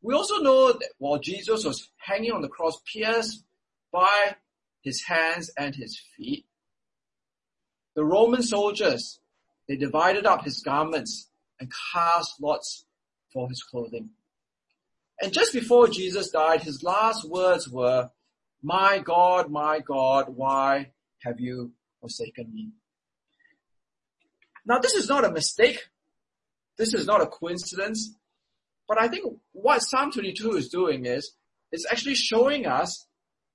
We 0.00 0.12
also 0.12 0.38
know 0.38 0.72
that 0.72 0.90
while 0.98 1.20
Jesus 1.20 1.64
was 1.64 1.88
hanging 1.98 2.32
on 2.32 2.42
the 2.42 2.48
cross, 2.48 2.80
pierced 2.92 3.44
by 3.92 4.34
his 4.82 5.04
hands 5.04 5.52
and 5.56 5.76
his 5.76 6.02
feet, 6.16 6.46
the 7.94 8.04
Roman 8.04 8.42
soldiers, 8.42 9.20
they 9.68 9.76
divided 9.76 10.26
up 10.26 10.44
his 10.44 10.60
garments 10.60 11.28
and 11.60 11.72
cast 11.92 12.40
lots 12.40 12.84
for 13.32 13.48
his 13.48 13.62
clothing. 13.62 14.10
And 15.20 15.32
just 15.32 15.52
before 15.52 15.88
Jesus 15.88 16.30
died, 16.30 16.62
his 16.62 16.82
last 16.82 17.28
words 17.28 17.68
were, 17.68 18.10
my 18.62 18.98
God, 18.98 19.50
my 19.50 19.80
God, 19.80 20.26
why 20.28 20.92
have 21.22 21.40
you 21.40 21.72
forsaken 22.00 22.52
me? 22.52 22.70
Now 24.64 24.78
this 24.78 24.94
is 24.94 25.08
not 25.08 25.24
a 25.24 25.30
mistake. 25.30 25.88
This 26.78 26.94
is 26.94 27.06
not 27.06 27.20
a 27.20 27.26
coincidence. 27.26 28.16
But 28.88 29.00
I 29.00 29.08
think 29.08 29.38
what 29.52 29.78
Psalm 29.78 30.10
22 30.10 30.56
is 30.56 30.68
doing 30.68 31.06
is, 31.06 31.32
it's 31.70 31.86
actually 31.90 32.14
showing 32.14 32.66
us 32.66 33.06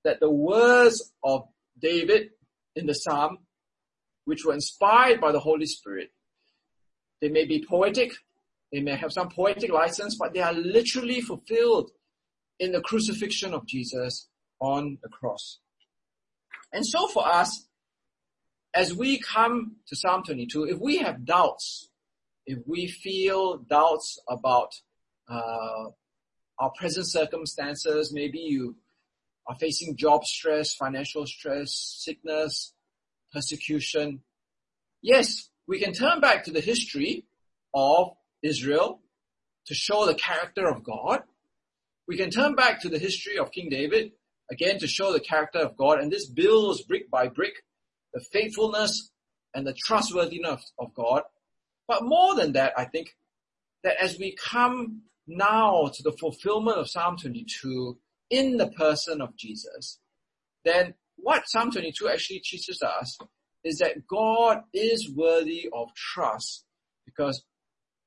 that 0.04 0.20
the 0.20 0.30
words 0.30 1.12
of 1.22 1.48
David 1.78 2.30
in 2.74 2.86
the 2.86 2.94
Psalm, 2.94 3.38
which 4.28 4.44
were 4.44 4.52
inspired 4.52 5.22
by 5.22 5.32
the 5.32 5.40
Holy 5.40 5.64
Spirit, 5.64 6.10
they 7.22 7.30
may 7.30 7.46
be 7.46 7.64
poetic, 7.66 8.12
they 8.70 8.80
may 8.80 8.94
have 8.94 9.10
some 9.10 9.30
poetic 9.30 9.72
license, 9.72 10.16
but 10.16 10.34
they 10.34 10.42
are 10.42 10.52
literally 10.52 11.22
fulfilled 11.22 11.90
in 12.60 12.72
the 12.72 12.82
crucifixion 12.82 13.54
of 13.54 13.66
Jesus 13.66 14.28
on 14.60 14.98
the 15.02 15.08
cross. 15.08 15.60
And 16.74 16.86
so 16.86 17.08
for 17.08 17.26
us, 17.26 17.68
as 18.74 18.94
we 18.94 19.18
come 19.18 19.76
to 19.86 19.96
Psalm 19.96 20.22
22, 20.22 20.64
if 20.64 20.78
we 20.78 20.98
have 20.98 21.24
doubts, 21.24 21.88
if 22.44 22.58
we 22.66 22.86
feel 22.86 23.56
doubts 23.56 24.18
about 24.28 24.74
uh, 25.26 25.86
our 26.58 26.70
present 26.76 27.06
circumstances, 27.06 28.12
maybe 28.12 28.40
you 28.40 28.76
are 29.46 29.56
facing 29.56 29.96
job 29.96 30.26
stress, 30.26 30.74
financial 30.74 31.24
stress, 31.24 31.72
sickness, 32.04 32.74
persecution. 33.32 34.20
Yes, 35.02 35.48
we 35.66 35.78
can 35.80 35.92
turn 35.92 36.20
back 36.20 36.44
to 36.44 36.50
the 36.50 36.60
history 36.60 37.26
of 37.74 38.12
Israel 38.42 39.00
to 39.66 39.74
show 39.74 40.06
the 40.06 40.14
character 40.14 40.66
of 40.68 40.82
God. 40.82 41.22
We 42.06 42.16
can 42.16 42.30
turn 42.30 42.54
back 42.54 42.80
to 42.82 42.88
the 42.88 42.98
history 42.98 43.38
of 43.38 43.52
King 43.52 43.68
David 43.68 44.12
again 44.50 44.78
to 44.78 44.86
show 44.86 45.12
the 45.12 45.20
character 45.20 45.58
of 45.58 45.76
God 45.76 46.00
and 46.00 46.10
this 46.10 46.26
builds 46.26 46.82
brick 46.82 47.10
by 47.10 47.28
brick 47.28 47.52
the 48.14 48.20
faithfulness 48.32 49.10
and 49.54 49.66
the 49.66 49.74
trustworthiness 49.74 50.72
of 50.78 50.94
God. 50.94 51.22
But 51.86 52.04
more 52.04 52.34
than 52.34 52.52
that, 52.52 52.72
I 52.76 52.84
think 52.84 53.14
that 53.84 53.96
as 54.00 54.18
we 54.18 54.36
come 54.36 55.02
now 55.26 55.90
to 55.94 56.02
the 56.02 56.12
fulfillment 56.12 56.78
of 56.78 56.88
Psalm 56.88 57.16
22 57.16 57.98
in 58.30 58.56
the 58.56 58.68
person 58.68 59.20
of 59.20 59.36
Jesus, 59.36 59.98
then 60.64 60.94
what 61.20 61.48
Psalm 61.48 61.70
22 61.70 62.08
actually 62.08 62.40
teaches 62.40 62.82
us 62.82 63.18
is 63.64 63.78
that 63.78 64.06
God 64.06 64.62
is 64.72 65.10
worthy 65.14 65.68
of 65.72 65.88
trust 65.94 66.64
because 67.04 67.44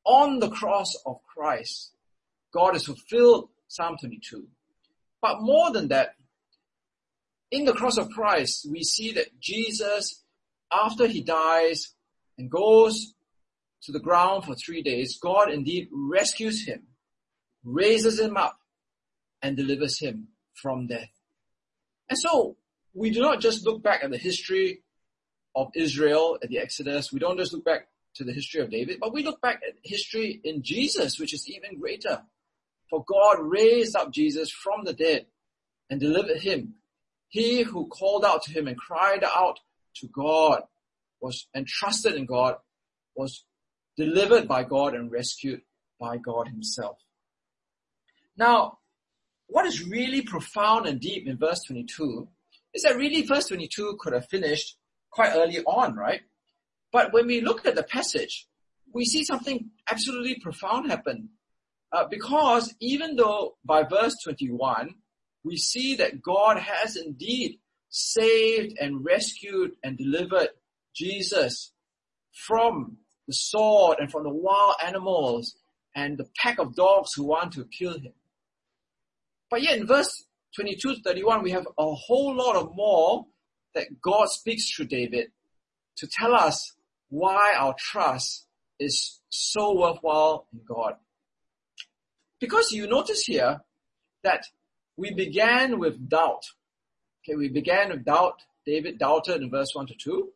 on 0.06 0.40
the 0.40 0.50
cross 0.50 0.96
of 1.06 1.18
Christ, 1.36 1.92
God 2.54 2.74
has 2.74 2.86
fulfilled 2.86 3.50
Psalm 3.68 3.98
22. 4.00 4.48
But 5.22 5.42
more 5.42 5.72
than 5.72 5.90
that, 5.90 6.16
in 7.52 7.66
the 7.66 7.74
cross 7.74 7.98
of 7.98 8.10
Christ, 8.10 8.68
we 8.70 8.84
see 8.84 9.12
that 9.14 9.40
Jesus, 9.40 10.24
after 10.72 11.06
he 11.06 11.22
dies 11.22 11.94
and 12.38 12.50
goes 12.50 13.14
to 13.84 13.92
the 13.92 14.00
ground 14.00 14.46
for 14.46 14.56
three 14.56 14.82
days, 14.82 15.20
God 15.22 15.52
indeed 15.52 15.90
rescues 15.92 16.66
him, 16.66 16.88
raises 17.64 18.20
him 18.20 18.38
up, 18.38 18.58
and 19.42 19.58
delivers 19.58 20.00
him 20.00 20.30
from 20.54 20.88
death. 20.88 21.10
And 22.10 22.18
so, 22.18 22.58
we 22.94 23.10
do 23.10 23.22
not 23.22 23.40
just 23.40 23.66
look 23.66 23.82
back 23.82 24.04
at 24.04 24.12
the 24.12 24.18
history 24.18 24.84
of 25.56 25.70
Israel 25.76 26.38
at 26.42 26.50
the 26.50 26.60
Exodus. 26.60 27.12
We 27.12 27.20
don't 27.20 27.38
just 27.38 27.54
look 27.54 27.66
back 27.66 27.88
to 28.16 28.24
the 28.24 28.34
history 28.34 28.62
of 28.62 28.70
David, 28.70 28.98
but 29.00 29.14
we 29.14 29.24
look 29.24 29.42
back 29.42 29.62
at 29.68 29.76
history 29.84 30.42
in 30.44 30.64
Jesus, 30.64 31.20
which 31.20 31.34
is 31.34 31.48
even 31.48 31.80
greater. 31.80 32.24
For 32.90 33.04
God 33.08 33.38
raised 33.40 33.96
up 33.96 34.12
Jesus 34.12 34.52
from 34.52 34.84
the 34.84 34.94
dead 34.94 35.28
and 35.90 36.00
delivered 36.00 36.42
him. 36.42 36.76
He 37.30 37.64
who 37.64 37.88
called 37.88 38.26
out 38.26 38.44
to 38.44 38.52
him 38.52 38.68
and 38.68 38.78
cried 38.78 39.24
out 39.24 39.60
to 39.96 40.08
God 40.08 40.64
was 41.22 41.48
entrusted 41.56 42.16
in 42.16 42.26
God 42.26 42.56
was 43.16 43.46
delivered 43.96 44.48
by 44.48 44.64
God 44.64 44.94
and 44.94 45.12
rescued 45.12 45.62
by 46.00 46.18
God 46.18 46.48
himself. 46.48 46.98
Now, 48.36 48.80
what 49.48 49.66
is 49.66 49.86
really 49.86 50.22
profound 50.22 50.88
and 50.88 51.00
deep 51.00 51.28
in 51.28 51.38
verse 51.38 51.64
22 51.64 52.28
is 52.74 52.84
that 52.84 52.98
really 52.98 53.22
verse 53.24 53.48
22 53.48 53.98
could 54.00 54.14
have 54.14 54.28
finished 54.28 54.78
quite 55.12 55.34
early 55.36 55.60
on, 55.64 55.96
right? 55.96 56.22
But 56.92 57.14
when 57.14 57.28
we 57.28 57.42
look 57.42 57.66
at 57.66 57.76
the 57.76 57.84
passage, 57.84 58.48
we 58.94 59.06
see 59.06 59.24
something 59.24 59.72
absolutely 59.90 60.36
profound 60.36 60.90
happen. 60.90 61.30
Uh, 61.92 62.06
because 62.10 62.74
even 62.80 63.16
though 63.16 63.58
by 63.66 63.84
verse 63.84 64.16
21, 64.24 64.96
we 65.44 65.58
see 65.58 65.96
that 65.96 66.22
God 66.22 66.58
has 66.58 66.96
indeed 66.96 67.60
saved 67.90 68.78
and 68.80 69.04
rescued 69.04 69.72
and 69.84 69.98
delivered 69.98 70.50
Jesus 70.96 71.74
from 72.48 72.98
the 73.28 73.34
sword 73.34 73.98
and 74.00 74.10
from 74.10 74.24
the 74.24 74.30
wild 74.30 74.76
animals 74.86 75.56
and 75.96 76.18
the 76.18 76.28
pack 76.38 76.60
of 76.60 76.76
dogs 76.76 77.14
who 77.14 77.24
want 77.24 77.54
to 77.54 77.66
kill 77.66 77.94
him. 77.94 78.14
But 79.50 79.62
yet 79.62 79.78
in 79.78 79.86
verse 79.86 80.26
22 80.56 80.96
to 80.96 81.02
31, 81.02 81.44
we 81.44 81.52
have 81.52 81.68
a 81.78 81.94
whole 81.94 82.36
lot 82.36 82.56
of 82.56 82.76
more 82.76 83.26
that 83.76 84.02
God 84.02 84.30
speaks 84.30 84.70
through 84.70 84.88
David 84.88 85.32
to 85.98 86.08
tell 86.08 86.34
us 86.34 86.74
why 87.10 87.54
our 87.58 87.76
trust 87.78 88.48
is 88.80 89.20
so 89.30 89.74
worthwhile 89.74 90.48
in 90.52 90.62
God. 90.68 90.96
Because 92.40 92.72
you 92.72 92.88
notice 92.88 93.22
here 93.22 93.62
that 94.24 94.46
we 94.98 95.14
began 95.14 95.80
with 95.80 96.10
doubt. 96.10 96.44
Okay, 97.24 97.36
we 97.36 97.50
began 97.50 97.90
with 97.90 98.04
doubt. 98.04 98.42
David 98.66 98.98
doubted 98.98 99.42
in 99.42 99.52
verse 99.52 99.70
1 99.74 99.88
to 99.88 99.96
2. 99.96 100.30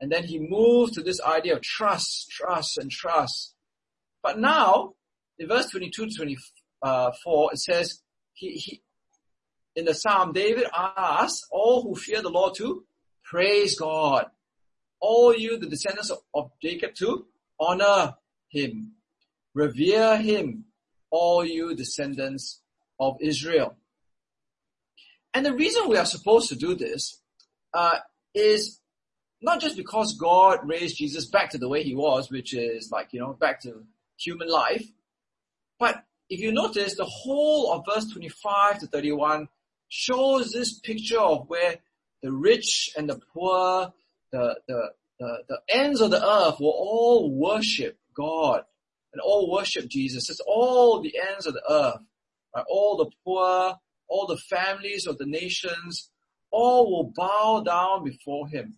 And 0.00 0.10
then 0.10 0.24
he 0.24 0.38
moved 0.38 0.94
to 0.94 1.02
this 1.02 1.20
idea 1.22 1.54
of 1.54 1.62
trust, 1.62 2.28
trust, 2.30 2.78
and 2.78 2.90
trust. 2.90 3.54
But 4.22 4.38
now, 4.38 4.94
in 5.38 5.48
verse 5.48 5.70
22 5.70 6.06
to 6.06 6.16
24, 6.16 7.52
it 7.52 7.58
says, 7.58 8.00
he, 8.32 8.52
he, 8.52 8.82
in 9.76 9.84
the 9.84 9.94
Psalm, 9.94 10.32
David 10.32 10.66
asks 10.74 11.46
all 11.50 11.82
who 11.82 11.94
fear 11.94 12.22
the 12.22 12.30
Lord 12.30 12.54
to 12.56 12.84
praise 13.24 13.78
God. 13.78 14.26
All 15.00 15.34
you, 15.34 15.58
the 15.58 15.68
descendants 15.68 16.10
of, 16.34 16.50
Jacob, 16.62 16.94
to 16.96 17.26
honor 17.60 18.14
him. 18.48 18.92
Revere 19.54 20.16
him, 20.16 20.64
all 21.10 21.44
you 21.44 21.74
descendants 21.74 22.60
of 22.98 23.16
Israel. 23.20 23.76
And 25.32 25.44
the 25.44 25.52
reason 25.52 25.88
we 25.88 25.96
are 25.96 26.06
supposed 26.06 26.48
to 26.50 26.56
do 26.56 26.74
this 26.74 27.20
uh, 27.72 27.98
is 28.34 28.80
not 29.42 29.60
just 29.60 29.76
because 29.76 30.14
God 30.14 30.60
raised 30.64 30.96
Jesus 30.96 31.26
back 31.26 31.50
to 31.50 31.58
the 31.58 31.68
way 31.68 31.82
he 31.82 31.94
was, 31.94 32.30
which 32.30 32.54
is 32.54 32.90
like, 32.90 33.12
you 33.12 33.20
know, 33.20 33.32
back 33.34 33.60
to 33.62 33.84
human 34.16 34.48
life, 34.48 34.86
but 35.78 36.04
if 36.30 36.40
you 36.40 36.52
notice, 36.52 36.96
the 36.96 37.04
whole 37.04 37.72
of 37.72 37.84
verse 37.92 38.06
25 38.10 38.80
to 38.80 38.86
31 38.86 39.48
shows 39.94 40.50
this 40.50 40.78
picture 40.80 41.20
of 41.20 41.48
where 41.48 41.76
the 42.20 42.32
rich 42.32 42.90
and 42.96 43.08
the 43.08 43.20
poor, 43.32 43.92
the, 44.32 44.58
the, 44.66 44.90
the, 45.20 45.38
the 45.48 45.58
ends 45.68 46.00
of 46.00 46.10
the 46.10 46.20
earth 46.20 46.58
will 46.58 46.74
all 46.76 47.30
worship 47.30 47.96
God 48.16 48.62
and 49.12 49.20
all 49.20 49.52
worship 49.52 49.88
Jesus. 49.88 50.28
It's 50.28 50.40
all 50.44 51.00
the 51.00 51.14
ends 51.30 51.46
of 51.46 51.54
the 51.54 51.62
earth, 51.70 52.00
right? 52.54 52.64
All 52.68 52.96
the 52.96 53.10
poor, 53.24 53.78
all 54.08 54.26
the 54.26 54.36
families 54.36 55.06
of 55.06 55.18
the 55.18 55.26
nations, 55.26 56.10
all 56.50 56.90
will 56.90 57.12
bow 57.14 57.62
down 57.64 58.04
before 58.04 58.48
him. 58.48 58.74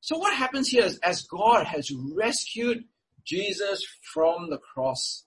So 0.00 0.16
what 0.16 0.32
happens 0.32 0.68
here 0.68 0.84
is 0.84 0.98
as 0.98 1.22
God 1.22 1.66
has 1.66 1.90
rescued 2.14 2.84
Jesus 3.24 3.84
from 4.14 4.48
the 4.48 4.58
cross, 4.58 5.24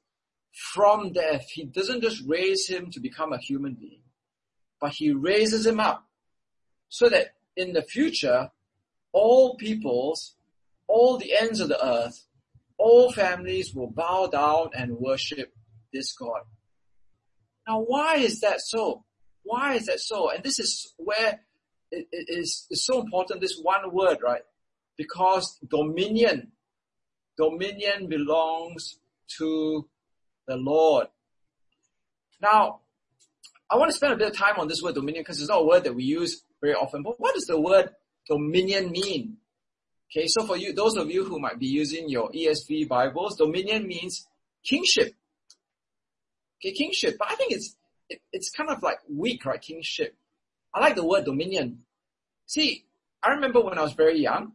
from 0.53 1.12
death, 1.12 1.45
he 1.49 1.65
doesn't 1.65 2.01
just 2.01 2.23
raise 2.25 2.67
him 2.67 2.89
to 2.91 3.01
become 3.01 3.34
a 3.34 3.38
human 3.38 3.73
being, 3.73 4.01
but 4.82 4.94
he 4.94 5.12
raises 5.12 5.65
him 5.65 5.80
up 5.80 6.08
so 6.89 7.08
that 7.08 7.36
in 7.56 7.72
the 7.74 7.84
future, 7.84 8.50
all 9.13 9.56
peoples, 9.56 10.36
all 10.88 11.17
the 11.17 11.38
ends 11.38 11.60
of 11.60 11.70
the 11.70 11.86
earth, 11.86 12.26
all 12.78 13.12
families 13.12 13.74
will 13.76 13.91
bow 13.91 14.28
down 14.28 14.72
and 14.74 14.98
worship 14.98 15.54
this 15.94 16.13
God. 16.13 16.41
Now, 17.67 17.82
why 17.82 18.15
is 18.15 18.41
that 18.41 18.60
so? 18.60 19.06
Why 19.44 19.76
is 19.76 19.86
that 19.86 20.00
so? 20.00 20.32
And 20.32 20.44
this 20.44 20.60
is 20.60 20.94
where 20.98 21.39
it 21.91 22.08
is 22.12 22.67
so 22.74 23.02
important, 23.02 23.41
this 23.41 23.60
one 23.62 23.94
word, 23.94 24.17
right? 24.24 24.41
Because 24.98 25.60
dominion, 25.70 26.52
dominion 27.38 28.08
belongs 28.08 28.98
to 29.38 29.88
the 30.48 30.56
Lord. 30.56 31.08
Now, 32.41 32.81
I 33.71 33.77
want 33.77 33.89
to 33.89 33.95
spend 33.95 34.12
a 34.12 34.17
bit 34.17 34.27
of 34.27 34.38
time 34.38 34.55
on 34.57 34.67
this 34.67 34.81
word 34.81 34.95
dominion 34.95 35.23
because 35.23 35.39
it's 35.39 35.49
not 35.49 35.62
a 35.62 35.65
word 35.65 35.86
that 35.86 35.95
we 35.95 36.03
use 36.03 36.43
very 36.60 36.73
often. 36.73 37.03
But 37.03 37.19
what 37.21 37.34
does 37.34 37.45
the 37.45 37.60
word 37.60 37.89
dominion 38.27 38.91
mean? 38.91 39.38
Okay, 40.12 40.27
so 40.27 40.45
for 40.45 40.57
you, 40.57 40.73
those 40.73 40.97
of 40.97 41.10
you 41.10 41.23
who 41.23 41.39
might 41.39 41.57
be 41.57 41.67
using 41.67 42.10
your 42.10 42.29
ESV 42.31 42.89
Bibles, 42.89 43.38
dominion 43.38 43.88
means 43.88 44.27
kingship. 44.62 45.15
Okay, 46.60 46.73
kingship. 46.73 47.15
But 47.17 47.31
I 47.31 47.36
think 47.36 47.53
it's 47.53 47.77
it, 48.10 48.21
it's 48.34 48.49
kind 48.51 48.69
of 48.69 48.84
like 48.84 48.99
weak, 49.10 49.45
right? 49.45 49.62
Kingship. 49.62 50.17
I 50.73 50.81
like 50.81 50.95
the 50.95 51.07
word 51.07 51.23
dominion. 51.23 51.84
See, 52.47 52.84
I 53.23 53.29
remember 53.29 53.62
when 53.62 53.77
I 53.77 53.84
was 53.84 53.93
very 53.93 54.19
young, 54.19 54.51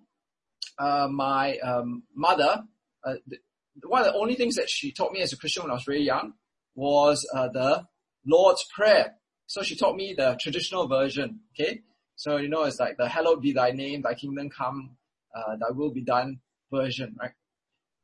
uh, 0.78 1.08
my 1.10 1.56
um, 1.58 2.02
mother, 2.14 2.64
uh, 3.02 3.14
the, 3.26 3.38
one 3.82 4.02
of 4.02 4.12
the 4.12 4.18
only 4.18 4.34
things 4.34 4.56
that 4.56 4.68
she 4.68 4.92
taught 4.92 5.12
me 5.12 5.22
as 5.22 5.32
a 5.32 5.38
Christian 5.38 5.62
when 5.62 5.70
I 5.70 5.74
was 5.74 5.84
very 5.84 6.02
young 6.02 6.34
was 6.74 7.26
uh, 7.34 7.48
the 7.48 7.86
Lord's 8.26 8.64
Prayer. 8.74 9.14
So 9.46 9.62
she 9.62 9.76
taught 9.76 9.96
me 9.96 10.14
the 10.16 10.36
traditional 10.40 10.88
version. 10.88 11.40
Okay, 11.54 11.82
so 12.16 12.36
you 12.36 12.48
know 12.48 12.64
it's 12.64 12.80
like 12.80 12.96
the 12.96 13.08
"Hallowed 13.08 13.42
be 13.42 13.52
Thy 13.52 13.70
name, 13.70 14.02
Thy 14.02 14.14
kingdom 14.14 14.50
come, 14.50 14.96
uh, 15.34 15.56
Thy 15.56 15.70
will 15.70 15.90
be 15.90 16.02
done" 16.02 16.40
version, 16.72 17.16
right? 17.20 17.32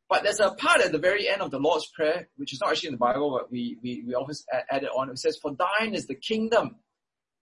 But 0.08 0.24
there's 0.24 0.40
a 0.40 0.50
part 0.50 0.82
at 0.82 0.92
the 0.92 0.98
very 0.98 1.26
end 1.26 1.40
of 1.40 1.50
the 1.50 1.58
Lord's 1.58 1.86
Prayer, 1.86 2.28
which 2.36 2.52
is 2.52 2.60
not 2.60 2.70
actually 2.70 2.88
in 2.88 2.94
the 2.94 2.98
Bible, 2.98 3.30
but 3.30 3.50
we, 3.50 3.78
we, 3.82 4.04
we 4.06 4.14
always 4.14 4.44
add 4.52 4.82
it 4.82 4.90
on. 4.94 5.08
It 5.08 5.18
says, 5.18 5.38
for 5.40 5.54
thine 5.54 5.94
is 5.94 6.06
the 6.06 6.14
kingdom, 6.14 6.76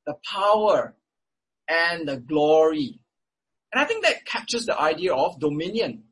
the 0.07 0.15
power, 0.25 0.95
and 1.69 2.07
the 2.07 2.17
glory. 2.17 3.01
And 3.73 3.83
I 3.83 3.87
think 3.87 4.05
that 4.05 4.25
captures 4.25 4.67
the 4.67 4.81
idea 4.81 5.13
of 5.13 5.41
dominion. 5.41 6.05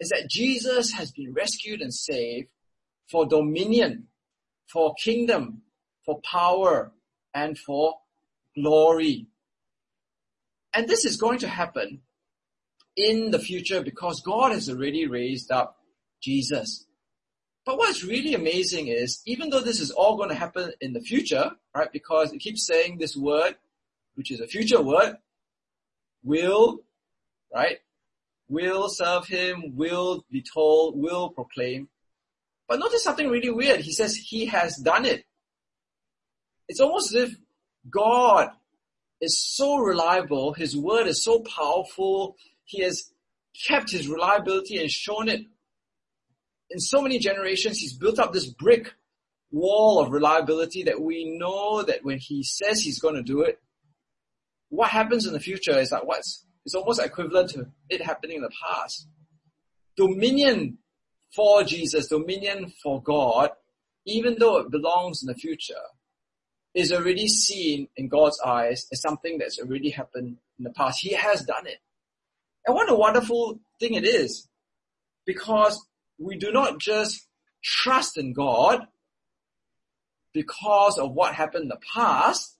Is 0.00 0.08
that 0.08 0.26
Jesus 0.30 0.92
has 0.92 1.12
been 1.12 1.34
rescued 1.34 1.82
and 1.82 1.92
saved 1.92 2.48
for 3.10 3.26
dominion, 3.26 4.06
for 4.72 4.94
kingdom, 5.04 5.60
for 6.10 6.20
power, 6.22 6.90
and 7.34 7.56
for 7.56 7.94
glory. 8.56 9.28
And 10.74 10.88
this 10.88 11.04
is 11.04 11.16
going 11.16 11.38
to 11.38 11.48
happen 11.48 12.00
in 12.96 13.30
the 13.30 13.38
future 13.38 13.80
because 13.80 14.20
God 14.22 14.50
has 14.50 14.68
already 14.68 15.06
raised 15.06 15.52
up 15.52 15.76
Jesus. 16.20 16.84
But 17.64 17.78
what's 17.78 18.02
really 18.02 18.34
amazing 18.34 18.88
is, 18.88 19.22
even 19.24 19.50
though 19.50 19.60
this 19.60 19.78
is 19.78 19.92
all 19.92 20.16
going 20.16 20.30
to 20.30 20.34
happen 20.34 20.72
in 20.80 20.94
the 20.94 21.00
future, 21.00 21.52
right, 21.76 21.92
because 21.92 22.32
it 22.32 22.38
keeps 22.38 22.66
saying 22.66 22.98
this 22.98 23.16
word, 23.16 23.54
which 24.16 24.32
is 24.32 24.40
a 24.40 24.48
future 24.48 24.82
word, 24.82 25.16
will, 26.24 26.80
right, 27.54 27.78
will 28.48 28.88
serve 28.88 29.28
him, 29.28 29.76
will 29.76 30.24
be 30.28 30.42
told, 30.42 30.98
will 30.98 31.28
proclaim. 31.28 31.88
But 32.66 32.80
notice 32.80 33.04
something 33.04 33.28
really 33.28 33.50
weird. 33.50 33.80
He 33.80 33.92
says 33.92 34.16
he 34.16 34.46
has 34.46 34.76
done 34.76 35.04
it. 35.04 35.24
It's 36.70 36.78
almost 36.78 37.12
as 37.16 37.30
if 37.30 37.36
God 37.90 38.50
is 39.20 39.36
so 39.36 39.78
reliable, 39.78 40.52
his 40.52 40.76
word 40.76 41.08
is 41.08 41.24
so 41.24 41.40
powerful, 41.40 42.36
he 42.62 42.84
has 42.84 43.10
kept 43.66 43.90
his 43.90 44.06
reliability 44.06 44.78
and 44.78 44.88
shown 44.88 45.28
it 45.28 45.40
in 46.70 46.78
so 46.78 47.02
many 47.02 47.18
generations, 47.18 47.80
he's 47.80 47.92
built 47.92 48.20
up 48.20 48.32
this 48.32 48.46
brick 48.46 48.94
wall 49.50 49.98
of 49.98 50.12
reliability 50.12 50.84
that 50.84 51.00
we 51.00 51.36
know 51.36 51.82
that 51.82 52.04
when 52.04 52.18
he 52.18 52.44
says 52.44 52.80
he's 52.80 53.00
going 53.00 53.16
to 53.16 53.22
do 53.24 53.40
it, 53.40 53.58
what 54.68 54.90
happens 54.90 55.26
in 55.26 55.32
the 55.32 55.40
future 55.40 55.76
is 55.76 55.90
like 55.90 56.06
what's, 56.06 56.46
it's 56.64 56.76
almost 56.76 57.02
equivalent 57.02 57.50
to 57.50 57.66
it 57.88 58.00
happening 58.00 58.36
in 58.36 58.42
the 58.42 58.52
past. 58.64 59.08
Dominion 59.96 60.78
for 61.34 61.64
Jesus, 61.64 62.06
dominion 62.06 62.72
for 62.80 63.02
God, 63.02 63.50
even 64.06 64.36
though 64.38 64.58
it 64.58 64.70
belongs 64.70 65.20
in 65.20 65.26
the 65.26 65.34
future, 65.34 65.74
is 66.74 66.92
already 66.92 67.26
seen 67.26 67.88
in 67.96 68.08
God's 68.08 68.40
eyes 68.44 68.86
as 68.92 69.00
something 69.00 69.38
that's 69.38 69.58
already 69.58 69.90
happened 69.90 70.36
in 70.58 70.64
the 70.64 70.70
past. 70.70 71.00
He 71.00 71.14
has 71.14 71.44
done 71.44 71.66
it. 71.66 71.78
And 72.66 72.74
what 72.74 72.90
a 72.90 72.94
wonderful 72.94 73.60
thing 73.80 73.94
it 73.94 74.04
is. 74.04 74.48
Because 75.26 75.84
we 76.18 76.36
do 76.36 76.52
not 76.52 76.78
just 76.78 77.26
trust 77.62 78.18
in 78.18 78.32
God 78.32 78.86
because 80.32 80.98
of 80.98 81.12
what 81.12 81.34
happened 81.34 81.64
in 81.64 81.68
the 81.68 81.80
past, 81.92 82.56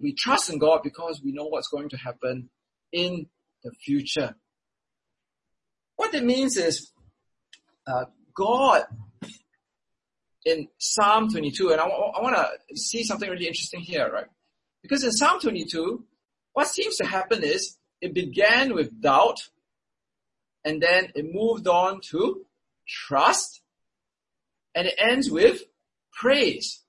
we 0.00 0.12
trust 0.12 0.50
in 0.50 0.58
God 0.58 0.80
because 0.84 1.20
we 1.24 1.32
know 1.32 1.46
what's 1.46 1.68
going 1.68 1.88
to 1.88 1.96
happen 1.96 2.50
in 2.92 3.26
the 3.64 3.72
future. 3.72 4.36
What 5.96 6.14
it 6.14 6.24
means 6.24 6.56
is, 6.56 6.92
uh, 7.86 8.04
God 8.34 8.84
in 10.44 10.68
Psalm 10.78 11.30
22, 11.30 11.70
and 11.70 11.80
I, 11.80 11.84
I 11.84 12.22
want 12.22 12.36
to 12.36 12.76
see 12.76 13.02
something 13.02 13.28
really 13.28 13.46
interesting 13.46 13.80
here, 13.80 14.10
right? 14.10 14.26
Because 14.82 15.04
in 15.04 15.12
Psalm 15.12 15.40
22, 15.40 16.04
what 16.52 16.68
seems 16.68 16.96
to 16.96 17.06
happen 17.06 17.42
is 17.42 17.76
it 18.00 18.14
began 18.14 18.74
with 18.74 19.00
doubt, 19.00 19.48
and 20.64 20.80
then 20.82 21.12
it 21.14 21.26
moved 21.32 21.66
on 21.66 22.00
to 22.10 22.44
trust, 22.86 23.60
and 24.74 24.86
it 24.86 24.94
ends 24.98 25.30
with 25.30 25.62
praise, 26.12 26.82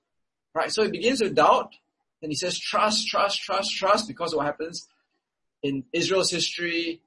right? 0.54 0.72
So 0.72 0.82
it 0.82 0.92
begins 0.92 1.20
with 1.20 1.34
doubt, 1.34 1.74
then 2.20 2.30
he 2.30 2.36
says 2.36 2.58
trust, 2.58 3.08
trust, 3.08 3.40
trust, 3.42 3.74
trust, 3.74 4.08
because 4.08 4.32
of 4.32 4.38
what 4.38 4.46
happens 4.46 4.88
in 5.62 5.84
Israel's 5.92 6.30
history, 6.30 7.00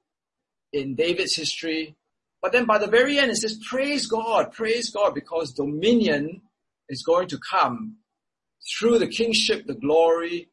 in 0.72 0.94
David's 0.94 1.36
history, 1.36 1.96
but 2.44 2.52
then 2.52 2.66
by 2.66 2.76
the 2.76 2.86
very 2.86 3.18
end, 3.18 3.30
it 3.30 3.36
says, 3.36 3.58
praise 3.70 4.06
God, 4.06 4.52
praise 4.52 4.90
God, 4.90 5.14
because 5.14 5.54
dominion 5.54 6.42
is 6.90 7.02
going 7.02 7.26
to 7.28 7.38
come 7.50 7.96
through 8.78 8.98
the 8.98 9.06
kingship, 9.06 9.66
the 9.66 9.72
glory 9.72 10.50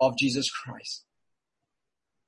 of 0.00 0.16
Jesus 0.16 0.48
Christ. 0.48 1.04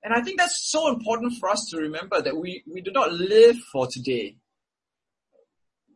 And 0.02 0.12
I 0.12 0.22
think 0.22 0.40
that's 0.40 0.68
so 0.72 0.92
important 0.92 1.34
for 1.38 1.48
us 1.48 1.68
to 1.70 1.78
remember 1.78 2.20
that 2.20 2.36
we, 2.36 2.64
we 2.66 2.80
do 2.80 2.90
not 2.90 3.12
live 3.12 3.58
for 3.72 3.86
today. 3.86 4.38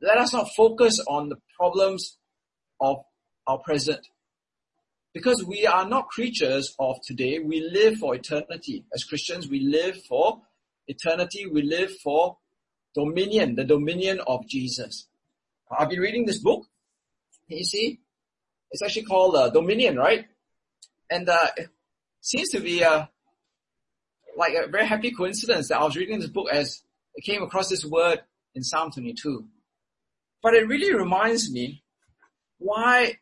Let 0.00 0.18
us 0.18 0.32
not 0.32 0.50
focus 0.56 1.00
on 1.08 1.30
the 1.30 1.38
problems 1.58 2.16
of 2.80 2.98
our 3.48 3.58
present. 3.58 4.06
Because 5.12 5.42
we 5.42 5.66
are 5.66 5.88
not 5.88 6.06
creatures 6.06 6.76
of 6.78 6.98
today, 7.04 7.40
we 7.40 7.60
live 7.60 7.96
for 7.96 8.14
eternity. 8.14 8.84
As 8.94 9.02
Christians, 9.02 9.48
we 9.48 9.58
live 9.58 10.00
for 10.08 10.42
eternity, 10.86 11.46
we 11.46 11.62
live 11.62 11.90
for 12.00 12.36
dominion, 12.94 13.56
the 13.56 13.64
dominion 13.64 14.20
of 14.26 14.46
Jesus. 14.46 15.06
I've 15.70 15.88
been 15.88 16.00
reading 16.00 16.26
this 16.26 16.38
book. 16.38 16.66
You 17.48 17.64
see, 17.64 18.00
it's 18.70 18.82
actually 18.82 19.04
called 19.04 19.36
uh, 19.36 19.50
Dominion, 19.50 19.96
right? 19.96 20.26
And 21.10 21.28
uh, 21.28 21.48
it 21.56 21.68
seems 22.20 22.50
to 22.50 22.60
be 22.60 22.82
uh, 22.82 23.06
like 24.36 24.54
a 24.54 24.68
very 24.68 24.86
happy 24.86 25.10
coincidence 25.10 25.68
that 25.68 25.80
I 25.80 25.84
was 25.84 25.96
reading 25.96 26.20
this 26.20 26.30
book 26.30 26.48
as 26.50 26.82
I 27.16 27.20
came 27.20 27.42
across 27.42 27.68
this 27.68 27.84
word 27.84 28.20
in 28.54 28.62
Psalm 28.62 28.90
22. 28.90 29.44
But 30.42 30.54
it 30.54 30.66
really 30.66 30.94
reminds 30.94 31.50
me 31.50 31.82
why, 32.58 33.18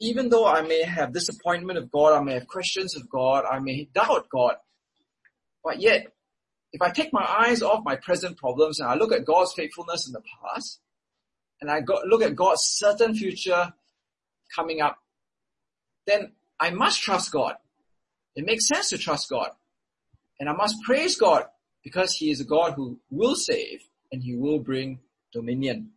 even 0.00 0.28
though 0.28 0.46
I 0.46 0.62
may 0.62 0.82
have 0.82 1.12
disappointment 1.12 1.78
of 1.78 1.90
God, 1.90 2.14
I 2.18 2.22
may 2.22 2.34
have 2.34 2.46
questions 2.46 2.96
of 2.96 3.08
God, 3.08 3.44
I 3.50 3.58
may 3.58 3.88
doubt 3.94 4.28
God, 4.30 4.56
but 5.62 5.80
yet 5.80 6.15
if 6.76 6.82
I 6.82 6.90
take 6.90 7.10
my 7.10 7.24
eyes 7.24 7.62
off 7.62 7.86
my 7.86 7.96
present 7.96 8.36
problems 8.36 8.80
and 8.80 8.88
I 8.90 8.96
look 8.96 9.10
at 9.10 9.24
God's 9.24 9.54
faithfulness 9.54 10.06
in 10.06 10.12
the 10.12 10.20
past, 10.20 10.78
and 11.58 11.70
I 11.70 11.80
go, 11.80 12.02
look 12.06 12.20
at 12.20 12.36
God's 12.36 12.60
certain 12.64 13.14
future 13.14 13.72
coming 14.54 14.82
up, 14.82 14.98
then 16.06 16.32
I 16.60 16.68
must 16.68 17.00
trust 17.00 17.32
God. 17.32 17.54
It 18.34 18.44
makes 18.44 18.68
sense 18.68 18.90
to 18.90 18.98
trust 18.98 19.30
God. 19.30 19.52
And 20.38 20.50
I 20.50 20.52
must 20.52 20.82
praise 20.82 21.16
God 21.16 21.46
because 21.82 22.12
He 22.12 22.30
is 22.30 22.42
a 22.42 22.44
God 22.44 22.74
who 22.74 22.98
will 23.10 23.36
save 23.36 23.80
and 24.12 24.22
He 24.22 24.36
will 24.36 24.58
bring 24.58 25.00
dominion. 25.32 25.92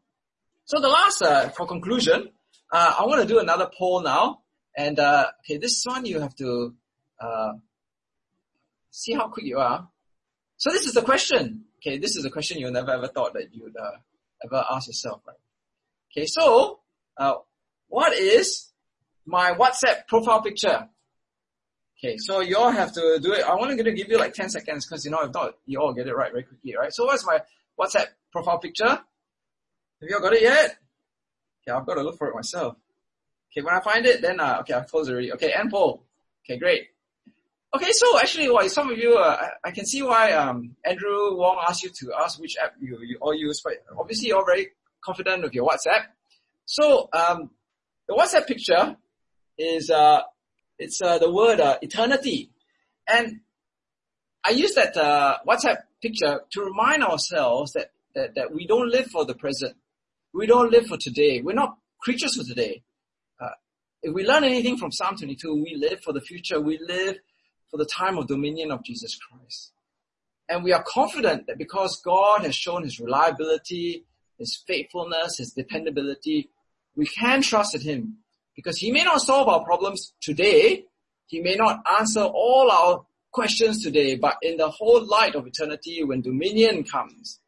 So 0.63 0.79
the 0.79 0.87
last, 0.87 1.21
uh, 1.21 1.49
for 1.49 1.67
conclusion, 1.67 2.29
uh, 2.71 2.95
I 2.97 3.05
want 3.05 3.21
to 3.21 3.27
do 3.27 3.39
another 3.39 3.69
poll 3.77 4.01
now. 4.01 4.43
And, 4.77 4.97
uh, 4.97 5.25
okay, 5.41 5.57
this 5.57 5.83
one 5.83 6.05
you 6.05 6.21
have 6.21 6.35
to, 6.35 6.73
uh, 7.19 7.51
see 8.91 9.13
how 9.13 9.27
quick 9.27 9.45
you 9.45 9.57
are. 9.57 9.89
So 10.60 10.72
this 10.72 10.86
is 10.86 10.93
the 10.93 11.02
question. 11.02 11.63
Okay, 11.78 11.98
this 11.98 12.17
is 12.17 12.26
a 12.26 12.30
question 12.30 12.60
you 12.60 12.69
never 12.69 12.91
ever 12.91 13.08
thought 13.08 13.34
that 13.34 13.54
you'd 13.54 13.76
uh, 13.78 13.98
ever 14.43 14.65
ask 14.69 14.88
yourself, 14.88 15.22
right? 15.26 15.38
Okay, 16.12 16.26
so 16.26 16.82
uh, 17.17 17.36
what 17.88 18.12
is 18.13 18.72
my 19.26 19.54
WhatsApp 19.54 20.06
profile 20.08 20.41
picture? 20.41 20.89
Okay, 21.98 22.17
so 22.17 22.41
you 22.41 22.58
all 22.58 22.72
have 22.72 22.91
to 22.93 23.19
do 23.24 23.32
it. 23.32 23.45
I 23.45 23.56
want 23.56 23.78
to 23.78 23.91
give 23.91 24.10
you 24.10 24.17
like 24.17 24.34
10 24.34 24.50
seconds 24.50 24.86
because 24.86 25.06
you 25.06 25.12
know, 25.12 25.22
if 25.22 25.34
not, 25.34 25.54
you 25.65 25.80
all 25.80 25.93
get 25.93 26.08
it 26.08 26.13
right 26.13 26.32
very 26.32 26.43
quickly, 26.43 26.76
right? 26.78 26.93
So 26.93 27.06
what's 27.06 27.26
my 27.26 27.39
WhatsApp 27.80 28.08
profile 28.34 28.60
picture? 28.60 28.86
Have 28.86 30.10
you 30.10 30.15
all 30.15 30.22
got 30.22 30.34
it 30.34 30.41
yet? 30.41 30.78
Okay, 31.63 31.72
I've 31.74 31.86
got 31.86 31.95
to 31.95 32.04
look 32.04 32.17
for 32.17 32.28
it 32.28 32.36
myself. 32.36 32.76
Okay, 33.52 33.63
when 33.63 33.74
I 33.76 33.80
find 33.80 34.06
it, 34.06 34.22
then, 34.22 34.41
uh, 34.41 34.58
okay, 34.62 34.74
I've 34.74 34.88
closed 34.88 35.10
already. 35.10 35.32
Okay, 35.34 35.54
end 35.54 35.72
poll. 35.72 36.04
Okay, 36.43 36.58
great. 36.58 36.88
Okay, 37.71 37.91
so 37.91 38.19
actually, 38.19 38.49
well, 38.49 38.67
some 38.67 38.89
of 38.89 38.97
you, 38.97 39.13
uh, 39.13 39.38
I, 39.63 39.69
I, 39.69 39.71
can 39.71 39.86
see 39.86 40.01
why 40.01 40.32
um, 40.32 40.75
Andrew 40.84 41.38
Wong 41.38 41.63
asked 41.67 41.84
you 41.84 41.91
to 41.99 42.13
ask 42.19 42.39
which 42.39 42.55
app 42.60 42.73
you, 42.82 42.97
you 43.03 43.19
all 43.21 43.36
use, 43.36 43.62
but 43.63 43.73
obviously 43.95 44.29
you're 44.29 44.43
very 44.43 44.69
confident 45.01 45.43
with 45.43 45.53
your 45.53 45.69
WhatsApp. 45.69 46.05
So 46.65 47.10
um, 47.13 47.51
the 48.08 48.15
WhatsApp 48.15 48.47
picture 48.47 48.97
is 49.55 49.91
uh, 49.91 50.21
it's 50.79 50.99
uh, 50.99 51.19
the 51.19 51.32
word 51.32 51.60
uh, 51.60 51.77
eternity, 51.84 52.49
and 53.08 53.41
I 54.43 54.49
use 54.49 54.73
that 54.73 54.97
uh, 54.97 55.38
WhatsApp 55.47 55.77
picture 56.01 56.41
to 56.49 56.62
remind 56.62 57.03
ourselves 57.03 57.73
that, 57.73 57.91
that 58.15 58.34
that 58.34 58.51
we 58.51 58.65
don't 58.65 58.89
live 58.89 59.12
for 59.12 59.25
the 59.25 59.36
present, 59.36 59.75
we 60.34 60.47
don't 60.47 60.71
live 60.71 60.88
for 60.88 60.97
today, 60.97 61.41
we're 61.43 61.53
not 61.53 61.77
creatures 61.99 62.36
for 62.36 62.43
today. 62.43 62.82
Uh, 63.39 63.49
if 64.01 64.12
we 64.12 64.25
learn 64.25 64.43
anything 64.43 64.75
from 64.75 64.91
Psalm 64.91 65.17
22, 65.17 65.53
we 65.53 65.75
live 65.75 66.01
for 66.01 66.13
the 66.13 66.21
future, 66.21 66.60
we 66.60 66.79
live 66.79 67.19
for 67.69 67.77
the 67.77 67.86
time 67.86 68.17
of 68.17 68.27
dominion 68.27 68.71
of 68.71 68.84
Jesus 68.84 69.17
Christ. 69.17 69.71
And 70.47 70.63
we 70.63 70.73
are 70.73 70.84
confident 70.84 71.45
that 71.47 71.58
because 71.58 72.01
God 72.03 72.43
has 72.43 72.55
shown 72.55 72.84
his 72.84 72.99
reliability, 72.99 74.05
his 74.38 74.63
faithfulness, 74.67 75.38
his 75.38 75.51
dependability, 75.51 76.49
we 76.95 77.05
can 77.05 77.41
trust 77.41 77.75
in 77.75 77.82
him 77.82 78.17
because 78.55 78.77
he 78.77 78.91
may 78.91 79.03
not 79.03 79.21
solve 79.21 79.47
our 79.47 79.63
problems 79.63 80.13
today. 80.21 80.86
He 81.27 81.39
may 81.39 81.55
not 81.55 81.82
answer 81.99 82.21
all 82.21 82.71
our 82.71 83.05
questions 83.32 83.84
today, 83.84 84.15
but 84.15 84.38
in 84.41 84.58
the 84.58 84.69
whole 84.69 85.05
light 85.05 85.36
of 85.36 85.45
eternity, 85.45 86.03
when 86.03 86.21
dominion 86.21 86.84
comes, 86.84 87.39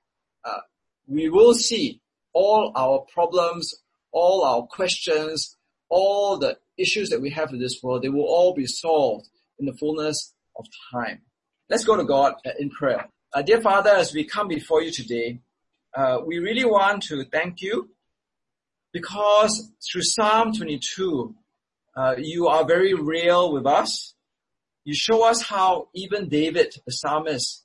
uh, 0.46 0.60
we 1.08 1.28
will 1.30 1.56
see 1.56 2.02
all 2.34 2.72
our 2.76 3.00
problems, 3.12 3.74
all 4.12 4.44
our 4.44 4.68
questions, 4.68 5.58
all 5.90 6.38
the 6.38 6.58
issues 6.78 7.10
that 7.10 7.22
we 7.22 7.32
have 7.32 7.52
in 7.52 7.60
this 7.60 7.80
world, 7.82 8.04
they 8.04 8.10
will 8.10 8.22
all 8.22 8.54
be 8.54 8.68
solved 8.68 9.28
in 9.62 9.68
the 9.68 9.74
fullness 9.74 10.34
of 10.58 10.66
time. 10.92 11.22
Let's 11.70 11.86
go 11.86 11.96
to 11.96 12.04
God 12.04 12.34
uh, 12.46 12.50
in 12.60 12.70
prayer. 12.70 13.08
Uh, 13.34 13.42
dear 13.42 13.62
Father, 13.62 13.92
as 13.92 14.14
we 14.14 14.26
come 14.26 14.50
before 14.50 14.82
you 14.82 14.92
today, 14.92 15.40
uh, 15.96 16.20
we 16.26 16.40
really 16.40 16.66
want 16.66 17.04
to 17.04 17.24
thank 17.26 17.62
you 17.62 17.90
because 18.92 19.72
through 19.90 20.02
Psalm 20.02 20.54
22, 20.54 21.34
uh, 21.96 22.16
you 22.18 22.48
are 22.48 22.66
very 22.66 22.94
real 22.94 23.54
with 23.54 23.66
us. 23.66 24.14
You 24.84 24.94
show 24.96 25.26
us 25.26 25.44
how 25.44 25.90
even 25.94 26.28
David, 26.28 26.76
the 26.86 26.92
psalmist, 26.92 27.64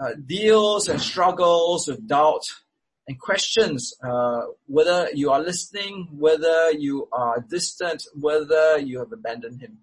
uh, 0.00 0.14
deals 0.26 0.88
and 0.88 1.00
struggles 1.00 1.86
with 1.86 2.08
doubt 2.08 2.44
and 3.06 3.20
questions 3.20 3.92
uh, 4.02 4.42
whether 4.66 5.08
you 5.12 5.30
are 5.30 5.40
listening, 5.40 6.08
whether 6.12 6.70
you 6.72 7.08
are 7.12 7.44
distant, 7.48 8.06
whether 8.14 8.78
you 8.78 8.98
have 8.98 9.12
abandoned 9.12 9.60
him. 9.60 9.78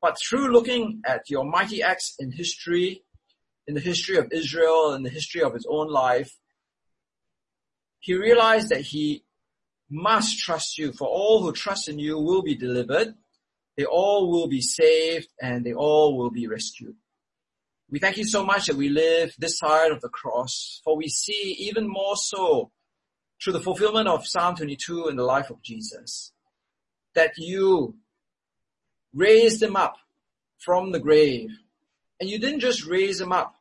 But 0.00 0.16
through 0.20 0.52
looking 0.52 1.02
at 1.06 1.28
your 1.28 1.44
mighty 1.44 1.82
acts 1.82 2.14
in 2.18 2.32
history, 2.32 3.02
in 3.66 3.74
the 3.74 3.80
history 3.80 4.16
of 4.16 4.28
Israel, 4.32 4.94
in 4.94 5.02
the 5.02 5.10
history 5.10 5.42
of 5.42 5.54
his 5.54 5.66
own 5.68 5.88
life, 5.88 6.32
he 8.00 8.14
realized 8.14 8.68
that 8.70 8.80
he 8.80 9.24
must 9.90 10.38
trust 10.38 10.78
you. 10.78 10.92
For 10.92 11.08
all 11.08 11.42
who 11.42 11.52
trust 11.52 11.88
in 11.88 11.98
you 11.98 12.18
will 12.18 12.42
be 12.42 12.54
delivered. 12.54 13.14
They 13.76 13.84
all 13.84 14.30
will 14.30 14.48
be 14.48 14.60
saved 14.60 15.28
and 15.40 15.64
they 15.64 15.72
all 15.72 16.16
will 16.16 16.30
be 16.30 16.46
rescued. 16.46 16.96
We 17.90 17.98
thank 17.98 18.18
you 18.18 18.24
so 18.24 18.44
much 18.44 18.66
that 18.66 18.76
we 18.76 18.88
live 18.88 19.34
this 19.38 19.58
side 19.58 19.92
of 19.92 20.00
the 20.00 20.10
cross, 20.10 20.80
for 20.84 20.96
we 20.96 21.08
see 21.08 21.56
even 21.58 21.88
more 21.88 22.16
so 22.16 22.70
through 23.42 23.54
the 23.54 23.60
fulfillment 23.60 24.08
of 24.08 24.26
Psalm 24.26 24.56
22 24.56 25.08
in 25.08 25.16
the 25.16 25.22
life 25.22 25.48
of 25.48 25.62
Jesus, 25.62 26.32
that 27.14 27.32
you 27.38 27.96
raised 29.14 29.62
him 29.62 29.76
up 29.76 29.96
from 30.58 30.92
the 30.92 31.00
grave. 31.00 31.50
And 32.20 32.28
you 32.28 32.38
didn't 32.38 32.60
just 32.60 32.86
raise 32.86 33.20
him 33.20 33.32
up 33.32 33.54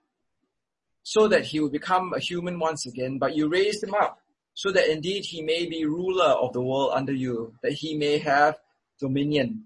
so 1.03 1.27
that 1.27 1.45
he 1.45 1.59
would 1.59 1.71
become 1.71 2.13
a 2.13 2.19
human 2.19 2.59
once 2.59 2.85
again, 2.85 3.17
but 3.17 3.35
you 3.35 3.47
raised 3.47 3.83
him 3.83 3.93
up 3.93 4.19
so 4.53 4.71
that 4.71 4.91
indeed 4.91 5.23
he 5.23 5.41
may 5.41 5.67
be 5.67 5.85
ruler 5.85 6.25
of 6.25 6.51
the 6.53 6.61
world 6.61 6.91
under 6.93 7.13
you, 7.13 7.53
that 7.61 7.73
he 7.73 7.95
may 7.95 8.17
have 8.17 8.57
dominion. 8.99 9.65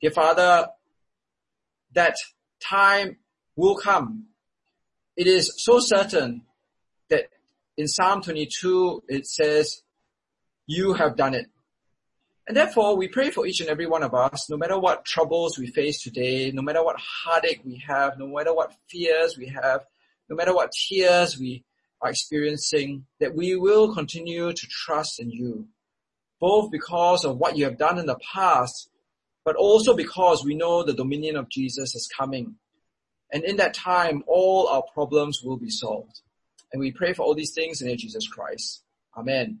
Dear 0.00 0.10
Father, 0.10 0.68
that 1.94 2.16
time 2.60 3.16
will 3.56 3.76
come. 3.76 4.26
It 5.16 5.26
is 5.26 5.52
so 5.56 5.78
certain 5.80 6.42
that 7.08 7.28
in 7.76 7.86
Psalm 7.86 8.22
22 8.22 9.04
it 9.08 9.26
says, 9.26 9.82
you 10.66 10.94
have 10.94 11.16
done 11.16 11.34
it. 11.34 11.46
And 12.48 12.56
therefore, 12.56 12.96
we 12.96 13.08
pray 13.08 13.28
for 13.28 13.46
each 13.46 13.60
and 13.60 13.68
every 13.68 13.86
one 13.86 14.02
of 14.02 14.14
us, 14.14 14.48
no 14.48 14.56
matter 14.56 14.78
what 14.78 15.04
troubles 15.04 15.58
we 15.58 15.66
face 15.66 16.02
today, 16.02 16.50
no 16.50 16.62
matter 16.62 16.82
what 16.82 16.96
heartache 16.98 17.60
we 17.62 17.76
have, 17.86 18.18
no 18.18 18.26
matter 18.26 18.54
what 18.54 18.74
fears 18.88 19.36
we 19.36 19.48
have, 19.48 19.84
no 20.30 20.36
matter 20.36 20.54
what 20.54 20.72
tears 20.72 21.38
we 21.38 21.62
are 22.00 22.08
experiencing, 22.08 23.04
that 23.20 23.34
we 23.34 23.54
will 23.54 23.94
continue 23.94 24.50
to 24.50 24.66
trust 24.66 25.20
in 25.20 25.30
you, 25.30 25.68
both 26.40 26.70
because 26.70 27.22
of 27.22 27.36
what 27.36 27.58
you 27.58 27.64
have 27.64 27.76
done 27.76 27.98
in 27.98 28.06
the 28.06 28.18
past, 28.32 28.88
but 29.44 29.54
also 29.54 29.94
because 29.94 30.42
we 30.42 30.54
know 30.54 30.82
the 30.82 30.94
dominion 30.94 31.36
of 31.36 31.50
Jesus 31.50 31.94
is 31.94 32.08
coming. 32.16 32.54
And 33.30 33.44
in 33.44 33.56
that 33.56 33.74
time, 33.74 34.24
all 34.26 34.68
our 34.68 34.84
problems 34.94 35.42
will 35.44 35.58
be 35.58 35.68
solved. 35.68 36.22
And 36.72 36.80
we 36.80 36.92
pray 36.92 37.12
for 37.12 37.24
all 37.24 37.34
these 37.34 37.52
things 37.52 37.82
in 37.82 37.94
Jesus 37.98 38.26
Christ. 38.26 38.84
Amen. 39.14 39.60